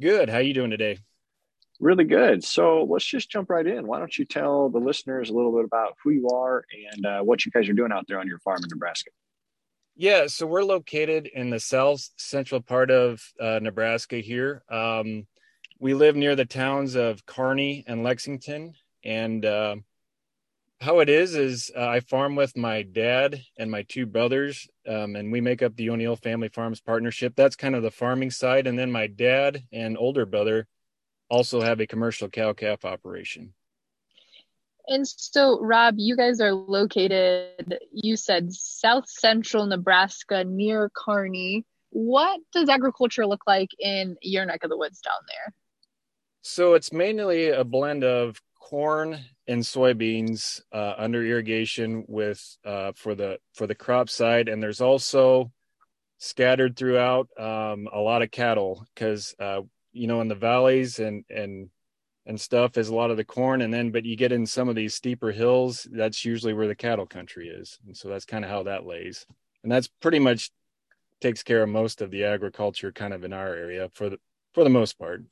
Good. 0.00 0.28
How 0.28 0.38
you 0.38 0.52
doing 0.52 0.70
today? 0.70 0.98
Really 1.78 2.04
good. 2.04 2.44
So 2.44 2.84
let's 2.84 3.04
just 3.04 3.30
jump 3.30 3.50
right 3.50 3.66
in. 3.66 3.86
Why 3.86 3.98
don't 3.98 4.16
you 4.16 4.24
tell 4.24 4.68
the 4.68 4.78
listeners 4.78 5.30
a 5.30 5.32
little 5.32 5.54
bit 5.54 5.64
about 5.64 5.96
who 6.02 6.10
you 6.10 6.28
are 6.28 6.64
and 6.92 7.06
uh, 7.06 7.20
what 7.22 7.46
you 7.46 7.52
guys 7.52 7.68
are 7.68 7.72
doing 7.72 7.92
out 7.92 8.06
there 8.08 8.18
on 8.18 8.26
your 8.26 8.38
farm 8.40 8.60
in 8.62 8.68
Nebraska? 8.68 9.10
Yeah, 9.94 10.26
so 10.26 10.46
we're 10.46 10.64
located 10.64 11.28
in 11.32 11.50
the 11.50 11.60
south 11.60 12.08
central 12.16 12.60
part 12.60 12.90
of 12.90 13.22
uh, 13.40 13.58
Nebraska 13.62 14.18
here. 14.18 14.62
Um, 14.70 15.26
we 15.78 15.94
live 15.94 16.16
near 16.16 16.34
the 16.34 16.44
towns 16.44 16.94
of 16.94 17.26
Kearney 17.26 17.84
and 17.86 18.02
Lexington, 18.02 18.74
and 19.04 19.44
uh, 19.44 19.76
how 20.82 20.98
it 20.98 21.08
is 21.08 21.34
is 21.34 21.70
uh, 21.76 21.86
I 21.86 22.00
farm 22.00 22.34
with 22.34 22.56
my 22.56 22.82
dad 22.82 23.40
and 23.56 23.70
my 23.70 23.82
two 23.82 24.04
brothers, 24.04 24.68
um, 24.86 25.14
and 25.14 25.30
we 25.30 25.40
make 25.40 25.62
up 25.62 25.76
the 25.76 25.90
O'Neill 25.90 26.16
Family 26.16 26.48
Farms 26.48 26.80
Partnership. 26.80 27.34
That's 27.36 27.56
kind 27.56 27.76
of 27.76 27.82
the 27.82 27.90
farming 27.90 28.32
side, 28.32 28.66
and 28.66 28.78
then 28.78 28.90
my 28.90 29.06
dad 29.06 29.62
and 29.72 29.96
older 29.96 30.26
brother 30.26 30.66
also 31.30 31.60
have 31.60 31.80
a 31.80 31.86
commercial 31.86 32.28
cow 32.28 32.52
calf 32.52 32.84
operation. 32.84 33.54
And 34.88 35.06
so, 35.06 35.60
Rob, 35.60 35.94
you 35.96 36.16
guys 36.16 36.40
are 36.40 36.52
located, 36.52 37.78
you 37.92 38.16
said 38.16 38.52
south 38.52 39.08
central 39.08 39.64
Nebraska 39.66 40.42
near 40.42 40.90
Kearney. 40.96 41.64
What 41.90 42.40
does 42.52 42.68
agriculture 42.68 43.26
look 43.26 43.42
like 43.46 43.70
in 43.78 44.16
your 44.20 44.44
neck 44.44 44.64
of 44.64 44.70
the 44.70 44.76
woods 44.76 45.00
down 45.00 45.20
there? 45.28 45.54
So, 46.42 46.74
it's 46.74 46.92
mainly 46.92 47.50
a 47.50 47.62
blend 47.62 48.02
of 48.02 48.42
corn 48.60 49.20
and 49.48 49.62
soybeans 49.62 50.60
uh, 50.72 50.94
under 50.96 51.24
irrigation 51.24 52.04
with 52.08 52.56
uh, 52.64 52.92
for 52.94 53.14
the 53.14 53.38
for 53.54 53.66
the 53.66 53.74
crop 53.74 54.08
side, 54.08 54.48
and 54.48 54.62
there's 54.62 54.80
also 54.80 55.50
scattered 56.18 56.76
throughout 56.76 57.28
um, 57.38 57.88
a 57.92 57.98
lot 57.98 58.22
of 58.22 58.30
cattle 58.30 58.86
because 58.94 59.34
uh, 59.40 59.60
you 59.92 60.06
know 60.06 60.20
in 60.20 60.28
the 60.28 60.34
valleys 60.34 60.98
and 60.98 61.24
and 61.28 61.68
and 62.24 62.40
stuff 62.40 62.78
is 62.78 62.88
a 62.88 62.94
lot 62.94 63.10
of 63.10 63.16
the 63.16 63.24
corn, 63.24 63.62
and 63.62 63.74
then 63.74 63.90
but 63.90 64.04
you 64.04 64.16
get 64.16 64.32
in 64.32 64.46
some 64.46 64.68
of 64.68 64.76
these 64.76 64.94
steeper 64.94 65.32
hills, 65.32 65.88
that's 65.90 66.24
usually 66.24 66.54
where 66.54 66.68
the 66.68 66.74
cattle 66.74 67.06
country 67.06 67.48
is, 67.48 67.78
and 67.84 67.96
so 67.96 68.08
that's 68.08 68.24
kind 68.24 68.44
of 68.44 68.50
how 68.50 68.62
that 68.62 68.86
lays, 68.86 69.26
and 69.64 69.72
that's 69.72 69.88
pretty 70.00 70.20
much 70.20 70.50
takes 71.20 71.42
care 71.42 71.62
of 71.62 71.68
most 71.68 72.02
of 72.02 72.10
the 72.10 72.24
agriculture 72.24 72.92
kind 72.92 73.14
of 73.14 73.24
in 73.24 73.32
our 73.32 73.54
area 73.54 73.88
for 73.92 74.08
the 74.10 74.18
for 74.52 74.64
the 74.64 74.70
most 74.70 74.98
part. 74.98 75.24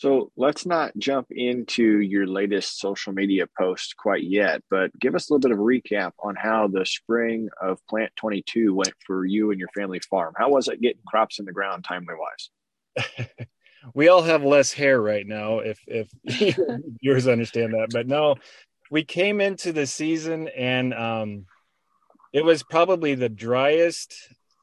So 0.00 0.32
let's 0.34 0.64
not 0.64 0.96
jump 0.96 1.26
into 1.30 2.00
your 2.00 2.26
latest 2.26 2.80
social 2.80 3.12
media 3.12 3.44
post 3.58 3.98
quite 3.98 4.24
yet, 4.24 4.62
but 4.70 4.98
give 4.98 5.14
us 5.14 5.28
a 5.28 5.34
little 5.34 5.46
bit 5.46 5.52
of 5.52 5.58
a 5.58 5.60
recap 5.60 6.12
on 6.24 6.36
how 6.36 6.68
the 6.68 6.86
spring 6.86 7.50
of 7.60 7.86
Plant 7.86 8.10
22 8.16 8.74
went 8.74 8.94
for 9.06 9.26
you 9.26 9.50
and 9.50 9.60
your 9.60 9.68
family 9.76 10.00
farm. 10.08 10.32
How 10.38 10.48
was 10.48 10.68
it 10.68 10.80
getting 10.80 11.02
crops 11.06 11.38
in 11.38 11.44
the 11.44 11.52
ground 11.52 11.84
timely 11.84 12.14
wise? 12.16 13.26
we 13.94 14.08
all 14.08 14.22
have 14.22 14.42
less 14.42 14.72
hair 14.72 14.98
right 15.02 15.26
now, 15.26 15.58
if 15.58 15.78
if 15.86 16.08
yours 17.02 17.28
understand 17.28 17.74
that. 17.74 17.88
But 17.92 18.06
no, 18.06 18.36
we 18.90 19.04
came 19.04 19.42
into 19.42 19.70
the 19.70 19.86
season 19.86 20.48
and 20.48 20.94
um, 20.94 21.44
it 22.32 22.42
was 22.42 22.62
probably 22.62 23.16
the 23.16 23.28
driest 23.28 24.14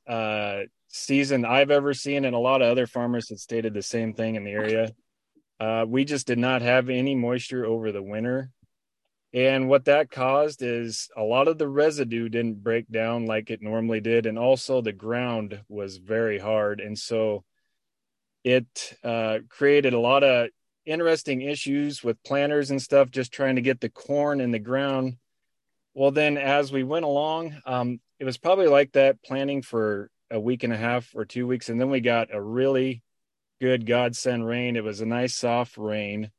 uh, 0.09 0.61
season 0.87 1.45
I've 1.45 1.69
ever 1.69 1.93
seen, 1.93 2.25
and 2.25 2.35
a 2.35 2.39
lot 2.39 2.63
of 2.63 2.71
other 2.71 2.87
farmers 2.87 3.29
had 3.29 3.37
stated 3.37 3.75
the 3.75 3.83
same 3.83 4.15
thing 4.15 4.33
in 4.33 4.43
the 4.43 4.51
area. 4.53 4.89
Uh, 5.59 5.85
we 5.87 6.05
just 6.05 6.27
did 6.27 6.37
not 6.37 6.61
have 6.61 6.89
any 6.89 7.15
moisture 7.15 7.65
over 7.65 7.91
the 7.91 8.03
winter. 8.03 8.51
And 9.33 9.67
what 9.67 9.85
that 9.85 10.09
caused 10.09 10.61
is 10.61 11.09
a 11.15 11.21
lot 11.21 11.47
of 11.47 11.57
the 11.57 11.67
residue 11.67 12.29
didn't 12.29 12.63
break 12.63 12.89
down 12.89 13.25
like 13.25 13.49
it 13.49 13.61
normally 13.61 13.99
did. 13.99 14.25
And 14.25 14.39
also 14.39 14.81
the 14.81 14.93
ground 14.93 15.61
was 15.67 15.97
very 15.97 16.39
hard. 16.39 16.79
And 16.79 16.97
so 16.97 17.43
it 18.43 18.97
uh, 19.03 19.39
created 19.49 19.93
a 19.93 19.99
lot 19.99 20.23
of 20.23 20.49
interesting 20.85 21.41
issues 21.41 22.03
with 22.03 22.23
planters 22.23 22.71
and 22.71 22.81
stuff, 22.81 23.11
just 23.11 23.33
trying 23.33 23.57
to 23.57 23.61
get 23.61 23.81
the 23.81 23.89
corn 23.89 24.39
in 24.39 24.51
the 24.51 24.59
ground. 24.59 25.17
Well, 25.93 26.11
then 26.11 26.37
as 26.37 26.71
we 26.71 26.83
went 26.83 27.05
along, 27.05 27.61
um, 27.65 27.99
it 28.19 28.23
was 28.23 28.37
probably 28.37 28.67
like 28.67 28.93
that 28.93 29.21
planting 29.23 29.61
for 29.61 30.09
a 30.31 30.39
week 30.39 30.63
and 30.63 30.71
a 30.71 30.77
half 30.77 31.11
or 31.13 31.25
two 31.25 31.45
weeks. 31.45 31.69
And 31.69 31.79
then 31.79 31.89
we 31.89 31.99
got 31.99 32.33
a 32.33 32.41
really 32.41 33.01
good 33.59 33.85
godsend 33.85 34.45
rain. 34.45 34.75
It 34.75 34.83
was 34.83 35.01
a 35.01 35.05
nice 35.05 35.35
soft 35.35 35.77
rain 35.77 36.31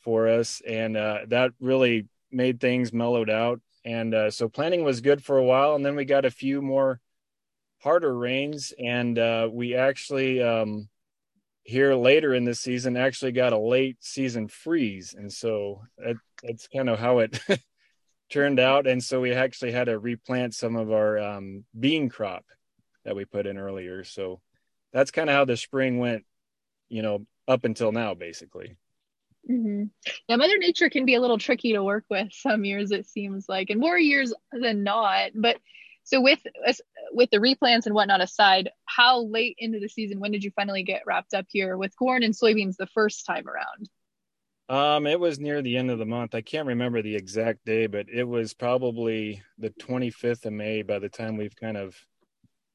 for 0.00 0.28
us, 0.28 0.60
and 0.66 0.96
uh, 0.96 1.20
that 1.28 1.52
really 1.60 2.08
made 2.30 2.60
things 2.60 2.92
mellowed 2.92 3.30
out. 3.30 3.60
And 3.84 4.14
uh, 4.14 4.30
so 4.30 4.48
planting 4.48 4.84
was 4.84 5.00
good 5.00 5.22
for 5.22 5.38
a 5.38 5.44
while, 5.44 5.74
and 5.74 5.84
then 5.84 5.96
we 5.96 6.04
got 6.04 6.24
a 6.24 6.30
few 6.30 6.62
more 6.62 7.00
harder 7.82 8.16
rains, 8.16 8.72
and 8.78 9.18
uh, 9.18 9.48
we 9.52 9.74
actually 9.74 10.42
um, 10.42 10.88
here 11.64 11.94
later 11.94 12.34
in 12.34 12.44
the 12.44 12.54
season 12.54 12.96
actually 12.96 13.32
got 13.32 13.52
a 13.52 13.58
late 13.58 13.96
season 14.00 14.48
freeze, 14.48 15.14
and 15.16 15.32
so 15.32 15.82
that, 15.98 16.16
that's 16.42 16.68
kind 16.68 16.88
of 16.88 16.98
how 16.98 17.18
it 17.18 17.38
turned 18.30 18.60
out. 18.60 18.86
And 18.86 19.02
so 19.02 19.20
we 19.20 19.32
actually 19.32 19.72
had 19.72 19.84
to 19.84 19.98
replant 19.98 20.54
some 20.54 20.76
of 20.76 20.92
our 20.92 21.18
um, 21.18 21.64
bean 21.78 22.08
crop 22.08 22.44
that 23.04 23.16
we 23.16 23.24
put 23.24 23.46
in 23.46 23.58
earlier. 23.58 24.04
So 24.04 24.40
that's 24.92 25.10
kind 25.10 25.28
of 25.28 25.36
how 25.36 25.44
the 25.44 25.56
spring 25.56 25.98
went 25.98 26.24
you 26.94 27.02
know, 27.02 27.26
up 27.48 27.64
until 27.64 27.90
now, 27.90 28.14
basically. 28.14 28.76
Mm-hmm. 29.50 29.84
Yeah, 30.28 30.36
Mother 30.36 30.58
Nature 30.58 30.88
can 30.88 31.04
be 31.04 31.16
a 31.16 31.20
little 31.20 31.38
tricky 31.38 31.72
to 31.72 31.82
work 31.82 32.04
with 32.08 32.28
some 32.32 32.64
years, 32.64 32.92
it 32.92 33.08
seems 33.08 33.46
like, 33.48 33.70
and 33.70 33.80
more 33.80 33.98
years 33.98 34.32
than 34.52 34.84
not. 34.84 35.32
But 35.34 35.56
so 36.04 36.20
with 36.20 36.38
with 37.12 37.30
the 37.30 37.38
replants 37.38 37.86
and 37.86 37.96
whatnot 37.96 38.20
aside, 38.20 38.70
how 38.84 39.22
late 39.22 39.56
into 39.58 39.80
the 39.80 39.88
season 39.88 40.20
when 40.20 40.30
did 40.30 40.44
you 40.44 40.52
finally 40.54 40.84
get 40.84 41.02
wrapped 41.04 41.34
up 41.34 41.46
here 41.48 41.76
with 41.76 41.96
corn 41.98 42.22
and 42.22 42.32
soybeans 42.32 42.76
the 42.76 42.86
first 42.86 43.26
time 43.26 43.46
around? 43.48 43.88
Um, 44.68 45.06
it 45.08 45.18
was 45.18 45.40
near 45.40 45.62
the 45.62 45.76
end 45.76 45.90
of 45.90 45.98
the 45.98 46.06
month. 46.06 46.34
I 46.34 46.42
can't 46.42 46.68
remember 46.68 47.02
the 47.02 47.16
exact 47.16 47.64
day, 47.66 47.88
but 47.88 48.06
it 48.08 48.24
was 48.24 48.54
probably 48.54 49.42
the 49.58 49.70
25th 49.70 50.46
of 50.46 50.52
May 50.52 50.82
by 50.82 51.00
the 51.00 51.08
time 51.08 51.36
we've 51.36 51.56
kind 51.56 51.76
of, 51.76 51.96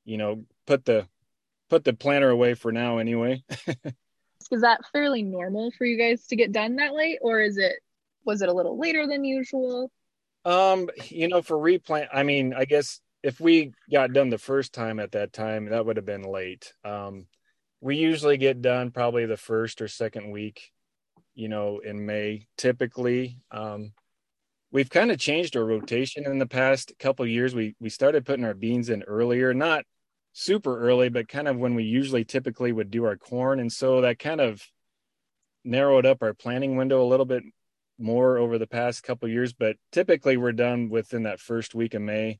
you 0.04 0.18
know, 0.18 0.44
put 0.68 0.84
the 0.84 1.08
put 1.70 1.86
the 1.86 1.94
planter 1.94 2.30
away 2.30 2.54
for 2.56 2.72
now 2.74 2.98
anyway. 2.98 3.44
is 4.52 4.62
that 4.62 4.82
fairly 4.92 5.24
normal 5.24 5.72
for 5.72 5.86
you 5.86 5.98
guys 5.98 6.26
to 6.28 6.36
get 6.36 6.52
done 6.52 6.76
that 6.78 6.94
late 6.94 7.20
or 7.22 7.40
is 7.40 7.58
it 7.58 7.76
was 8.26 8.42
it 8.42 8.50
a 8.50 8.54
little 8.54 8.78
later 8.78 9.08
than 9.08 9.24
usual? 9.24 9.92
Um 10.46 10.90
you 11.06 11.28
know 11.28 11.42
for 11.42 11.58
replant 11.58 12.10
i 12.14 12.24
mean 12.24 12.54
i 12.54 12.66
guess 12.66 13.02
if 13.24 13.40
we 13.40 13.74
got 13.92 14.14
done 14.14 14.30
the 14.30 14.38
first 14.38 14.74
time 14.74 15.00
at 15.00 15.12
that 15.12 15.34
time 15.34 15.66
that 15.66 15.86
would 15.86 15.98
have 15.98 16.06
been 16.06 16.24
late. 16.24 16.74
Um 16.84 17.26
we 17.82 17.98
usually 17.98 18.38
get 18.38 18.62
done 18.62 18.92
probably 18.92 19.26
the 19.26 19.38
first 19.38 19.82
or 19.82 19.88
second 19.88 20.32
week 20.32 20.72
you 21.36 21.50
know 21.50 21.80
in 21.80 22.06
may 22.06 22.48
typically. 22.58 23.40
Um 23.52 23.94
we've 24.72 24.90
kind 24.90 25.12
of 25.12 25.18
changed 25.18 25.58
our 25.58 25.66
rotation 25.66 26.26
in 26.26 26.38
the 26.38 26.46
past 26.46 26.94
couple 27.00 27.26
years. 27.26 27.54
We 27.54 27.76
we 27.80 27.90
started 27.90 28.26
putting 28.26 28.46
our 28.46 28.54
beans 28.54 28.90
in 28.90 29.04
earlier 29.04 29.54
not 29.54 29.84
super 30.34 30.80
early, 30.80 31.10
but 31.10 31.28
kind 31.28 31.48
of 31.48 31.58
when 31.58 31.76
we 31.76 31.84
usually 31.84 32.24
typically 32.24 32.72
would 32.72 32.92
do 32.92 33.06
our 33.06 33.18
corn. 33.18 33.60
And 33.60 33.72
so 33.72 34.02
that 34.02 34.20
kind 34.20 34.42
of 34.42 34.62
narrowed 35.64 36.06
up 36.06 36.22
our 36.22 36.34
planning 36.34 36.76
window 36.76 37.04
a 37.04 37.08
little 37.08 37.26
bit 37.26 37.44
more 37.98 38.38
over 38.38 38.58
the 38.58 38.68
past 38.68 39.04
couple 39.04 39.28
years, 39.28 39.54
but 39.54 39.76
typically 39.92 40.38
we're 40.38 40.52
done 40.52 40.90
within 40.90 41.24
that 41.24 41.40
first 41.40 41.76
week 41.76 41.94
of 41.94 42.02
May. 42.02 42.40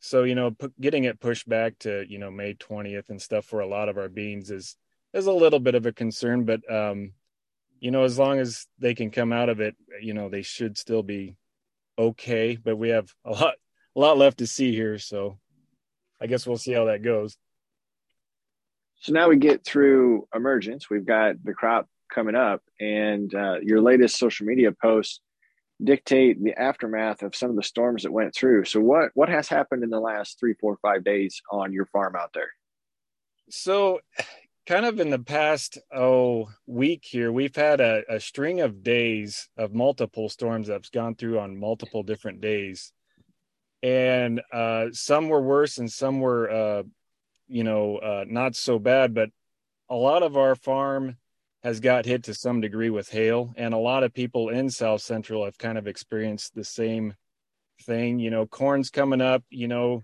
So, 0.00 0.24
you 0.24 0.34
know, 0.34 0.50
p- 0.50 0.68
getting 0.80 1.04
it 1.04 1.20
pushed 1.20 1.48
back 1.48 1.78
to, 1.80 2.04
you 2.08 2.18
know, 2.18 2.30
May 2.30 2.54
20th 2.54 3.08
and 3.08 3.22
stuff 3.22 3.44
for 3.44 3.60
a 3.60 3.68
lot 3.68 3.88
of 3.88 3.96
our 3.96 4.08
beans 4.08 4.50
is, 4.50 4.76
is 5.12 5.26
a 5.26 5.32
little 5.32 5.60
bit 5.60 5.74
of 5.74 5.86
a 5.86 5.92
concern, 5.92 6.44
but, 6.44 6.60
um, 6.72 7.12
you 7.80 7.90
know, 7.90 8.04
as 8.04 8.18
long 8.18 8.38
as 8.38 8.66
they 8.78 8.94
can 8.94 9.10
come 9.10 9.32
out 9.32 9.48
of 9.48 9.60
it, 9.60 9.76
you 10.00 10.12
know, 10.12 10.28
they 10.28 10.42
should 10.42 10.76
still 10.76 11.02
be 11.02 11.36
okay, 11.98 12.56
but 12.56 12.76
we 12.76 12.90
have 12.90 13.14
a 13.24 13.30
lot, 13.30 13.54
a 13.94 14.00
lot 14.00 14.18
left 14.18 14.38
to 14.38 14.46
see 14.46 14.72
here. 14.72 14.98
So 14.98 15.38
I 16.20 16.26
guess 16.26 16.46
we'll 16.46 16.56
see 16.56 16.72
how 16.72 16.86
that 16.86 17.02
goes. 17.02 17.36
So 19.00 19.12
now 19.12 19.28
we 19.28 19.36
get 19.36 19.64
through 19.64 20.26
emergence. 20.34 20.88
We've 20.88 21.04
got 21.04 21.42
the 21.44 21.52
crop 21.52 21.88
coming 22.12 22.34
up, 22.34 22.62
and 22.80 23.32
uh, 23.34 23.56
your 23.60 23.80
latest 23.80 24.18
social 24.18 24.46
media 24.46 24.72
posts 24.72 25.20
dictate 25.82 26.42
the 26.42 26.58
aftermath 26.58 27.22
of 27.22 27.36
some 27.36 27.50
of 27.50 27.56
the 27.56 27.62
storms 27.62 28.02
that 28.04 28.12
went 28.12 28.34
through. 28.34 28.64
So 28.64 28.80
what 28.80 29.10
what 29.14 29.28
has 29.28 29.48
happened 29.48 29.84
in 29.84 29.90
the 29.90 30.00
last 30.00 30.40
three, 30.40 30.54
four, 30.54 30.78
five 30.80 31.04
days 31.04 31.42
on 31.50 31.72
your 31.72 31.86
farm 31.86 32.16
out 32.16 32.32
there? 32.32 32.50
So 33.50 34.00
kind 34.66 34.84
of 34.84 34.98
in 34.98 35.10
the 35.10 35.18
past 35.18 35.78
oh 35.94 36.48
week 36.66 37.04
here 37.04 37.30
we've 37.30 37.54
had 37.54 37.80
a, 37.80 38.02
a 38.08 38.18
string 38.18 38.60
of 38.60 38.82
days 38.82 39.48
of 39.56 39.72
multiple 39.72 40.28
storms 40.28 40.66
that's 40.66 40.90
gone 40.90 41.14
through 41.14 41.38
on 41.38 41.56
multiple 41.56 42.02
different 42.02 42.40
days 42.40 42.92
and 43.86 44.42
uh, 44.52 44.86
some 44.90 45.28
were 45.28 45.40
worse 45.40 45.78
and 45.78 45.90
some 45.90 46.20
were 46.20 46.50
uh, 46.50 46.82
you 47.46 47.62
know 47.62 47.98
uh, 47.98 48.24
not 48.26 48.56
so 48.56 48.80
bad 48.80 49.14
but 49.14 49.30
a 49.88 49.94
lot 49.94 50.24
of 50.24 50.36
our 50.36 50.56
farm 50.56 51.16
has 51.62 51.78
got 51.78 52.04
hit 52.04 52.24
to 52.24 52.34
some 52.34 52.60
degree 52.60 52.90
with 52.90 53.08
hail. 53.08 53.52
And 53.56 53.74
a 53.74 53.78
lot 53.78 54.02
of 54.02 54.12
people 54.12 54.48
in 54.48 54.70
south 54.70 55.02
central 55.02 55.44
have 55.44 55.58
kind 55.58 55.78
of 55.78 55.86
experienced 55.86 56.54
the 56.54 56.64
same 56.64 57.14
thing 57.82 58.18
you 58.18 58.30
know 58.30 58.46
corn's 58.46 58.90
coming 58.90 59.20
up 59.20 59.44
you 59.50 59.68
know. 59.68 60.02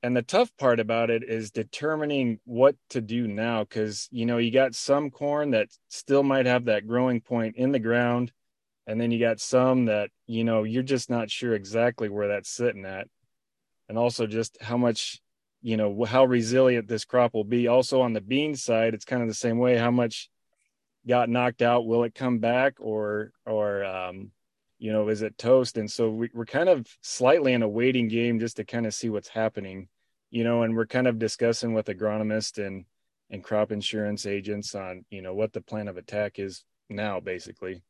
And 0.00 0.16
the 0.16 0.22
tough 0.22 0.56
part 0.56 0.78
about 0.78 1.10
it 1.10 1.24
is 1.24 1.50
determining 1.50 2.38
what 2.44 2.76
to 2.90 3.00
do 3.00 3.26
now 3.26 3.64
because 3.64 4.08
you 4.12 4.26
know 4.26 4.38
you 4.38 4.52
got 4.52 4.76
some 4.76 5.10
corn 5.10 5.50
that 5.52 5.68
still 5.88 6.22
might 6.22 6.46
have 6.46 6.66
that 6.66 6.86
growing 6.86 7.20
point 7.20 7.56
in 7.56 7.72
the 7.72 7.80
ground 7.80 8.30
and 8.86 9.00
then 9.00 9.10
you 9.10 9.18
got 9.18 9.40
some 9.40 9.86
that 9.86 10.10
you 10.28 10.44
know 10.44 10.62
you're 10.62 10.84
just 10.84 11.10
not 11.10 11.30
sure 11.30 11.54
exactly 11.54 12.08
where 12.08 12.28
that's 12.28 12.48
sitting 12.48 12.84
at. 12.84 13.08
And 13.88 13.98
also 13.98 14.26
just 14.26 14.56
how 14.62 14.76
much 14.76 15.20
you 15.62 15.76
know 15.76 16.04
how 16.04 16.24
resilient 16.24 16.86
this 16.86 17.04
crop 17.04 17.34
will 17.34 17.44
be. 17.44 17.66
Also 17.66 18.00
on 18.00 18.12
the 18.12 18.20
bean 18.20 18.54
side 18.54 18.94
it's 18.94 19.04
kind 19.04 19.22
of 19.22 19.28
the 19.28 19.34
same 19.34 19.58
way. 19.58 19.76
How 19.76 19.90
much 19.90 20.30
got 21.06 21.28
knocked 21.28 21.62
out 21.62 21.86
will 21.86 22.04
it 22.04 22.14
come 22.14 22.38
back 22.38 22.74
or 22.78 23.32
or 23.44 23.84
um 23.84 24.30
you 24.78 24.92
know 24.92 25.08
is 25.08 25.22
it 25.22 25.36
toast? 25.36 25.76
And 25.76 25.90
so 25.90 26.10
we, 26.10 26.30
we're 26.32 26.46
kind 26.46 26.68
of 26.68 26.86
slightly 27.02 27.52
in 27.54 27.62
a 27.62 27.68
waiting 27.68 28.06
game 28.06 28.38
just 28.38 28.58
to 28.58 28.64
kind 28.64 28.86
of 28.86 28.94
see 28.94 29.08
what's 29.08 29.28
happening 29.28 29.88
you 30.30 30.44
know 30.44 30.62
and 30.62 30.76
we're 30.76 30.86
kind 30.86 31.06
of 31.06 31.18
discussing 31.18 31.72
with 31.72 31.86
agronomists 31.86 32.64
and 32.64 32.84
and 33.30 33.44
crop 33.44 33.72
insurance 33.72 34.26
agents 34.26 34.74
on 34.74 35.04
you 35.10 35.22
know 35.22 35.34
what 35.34 35.52
the 35.52 35.60
plan 35.60 35.88
of 35.88 35.96
attack 35.96 36.38
is 36.38 36.64
now 36.88 37.20
basically 37.20 37.82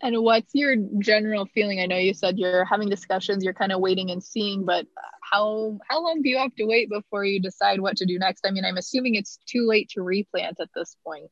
and 0.00 0.22
what's 0.22 0.54
your 0.54 0.76
general 1.00 1.46
feeling? 1.46 1.80
I 1.80 1.86
know 1.86 1.96
you 1.96 2.14
said 2.14 2.38
you're 2.38 2.64
having 2.64 2.88
discussions, 2.88 3.42
you're 3.42 3.54
kind 3.54 3.72
of 3.72 3.80
waiting 3.80 4.10
and 4.10 4.22
seeing, 4.22 4.64
but 4.64 4.86
how 5.20 5.78
how 5.88 6.02
long 6.02 6.22
do 6.22 6.28
you 6.28 6.38
have 6.38 6.54
to 6.56 6.64
wait 6.64 6.88
before 6.88 7.24
you 7.24 7.40
decide 7.40 7.80
what 7.80 7.96
to 7.96 8.06
do 8.06 8.18
next? 8.18 8.46
I 8.46 8.50
mean, 8.50 8.64
I'm 8.64 8.76
assuming 8.76 9.14
it's 9.14 9.38
too 9.46 9.66
late 9.66 9.90
to 9.90 10.02
replant 10.02 10.60
at 10.60 10.68
this 10.74 10.96
point. 11.04 11.30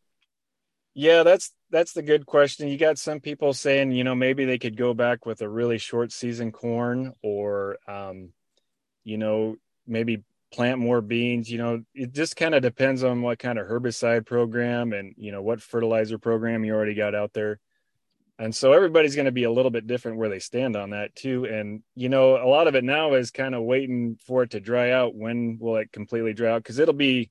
Yeah, 0.94 1.22
that's 1.22 1.52
that's 1.70 1.92
the 1.92 2.02
good 2.02 2.26
question. 2.26 2.68
You 2.68 2.78
got 2.78 2.98
some 2.98 3.20
people 3.20 3.52
saying, 3.52 3.92
you 3.92 4.02
know, 4.02 4.14
maybe 4.14 4.44
they 4.44 4.58
could 4.58 4.76
go 4.76 4.94
back 4.94 5.26
with 5.26 5.42
a 5.42 5.48
really 5.48 5.78
short 5.78 6.10
season 6.10 6.50
corn 6.52 7.12
or 7.22 7.78
um, 7.86 8.30
you 9.04 9.18
know, 9.18 9.56
maybe 9.86 10.24
plant 10.52 10.80
more 10.80 11.00
beans, 11.00 11.50
you 11.50 11.58
know, 11.58 11.82
it 11.94 12.12
just 12.12 12.36
kind 12.36 12.54
of 12.54 12.62
depends 12.62 13.04
on 13.04 13.22
what 13.22 13.38
kind 13.38 13.58
of 13.58 13.66
herbicide 13.66 14.26
program 14.26 14.92
and, 14.92 15.14
you 15.16 15.30
know, 15.30 15.42
what 15.42 15.60
fertilizer 15.60 16.18
program 16.18 16.64
you 16.64 16.74
already 16.74 16.94
got 16.94 17.14
out 17.14 17.32
there 17.32 17.60
and 18.38 18.54
so 18.54 18.72
everybody's 18.72 19.14
going 19.14 19.26
to 19.26 19.32
be 19.32 19.44
a 19.44 19.50
little 19.50 19.70
bit 19.70 19.86
different 19.86 20.18
where 20.18 20.28
they 20.28 20.38
stand 20.38 20.76
on 20.76 20.90
that 20.90 21.14
too. 21.14 21.46
And 21.46 21.82
you 21.94 22.08
know 22.08 22.36
a 22.36 22.48
lot 22.48 22.66
of 22.66 22.74
it 22.74 22.84
now 22.84 23.14
is 23.14 23.30
kind 23.30 23.54
of 23.54 23.62
waiting 23.62 24.18
for 24.26 24.42
it 24.42 24.50
to 24.50 24.60
dry 24.60 24.90
out. 24.90 25.14
When 25.14 25.58
will 25.58 25.76
it 25.76 25.92
completely 25.92 26.34
dry 26.34 26.52
out? 26.52 26.62
Because 26.62 26.78
it'll 26.78 26.94
be 26.94 27.30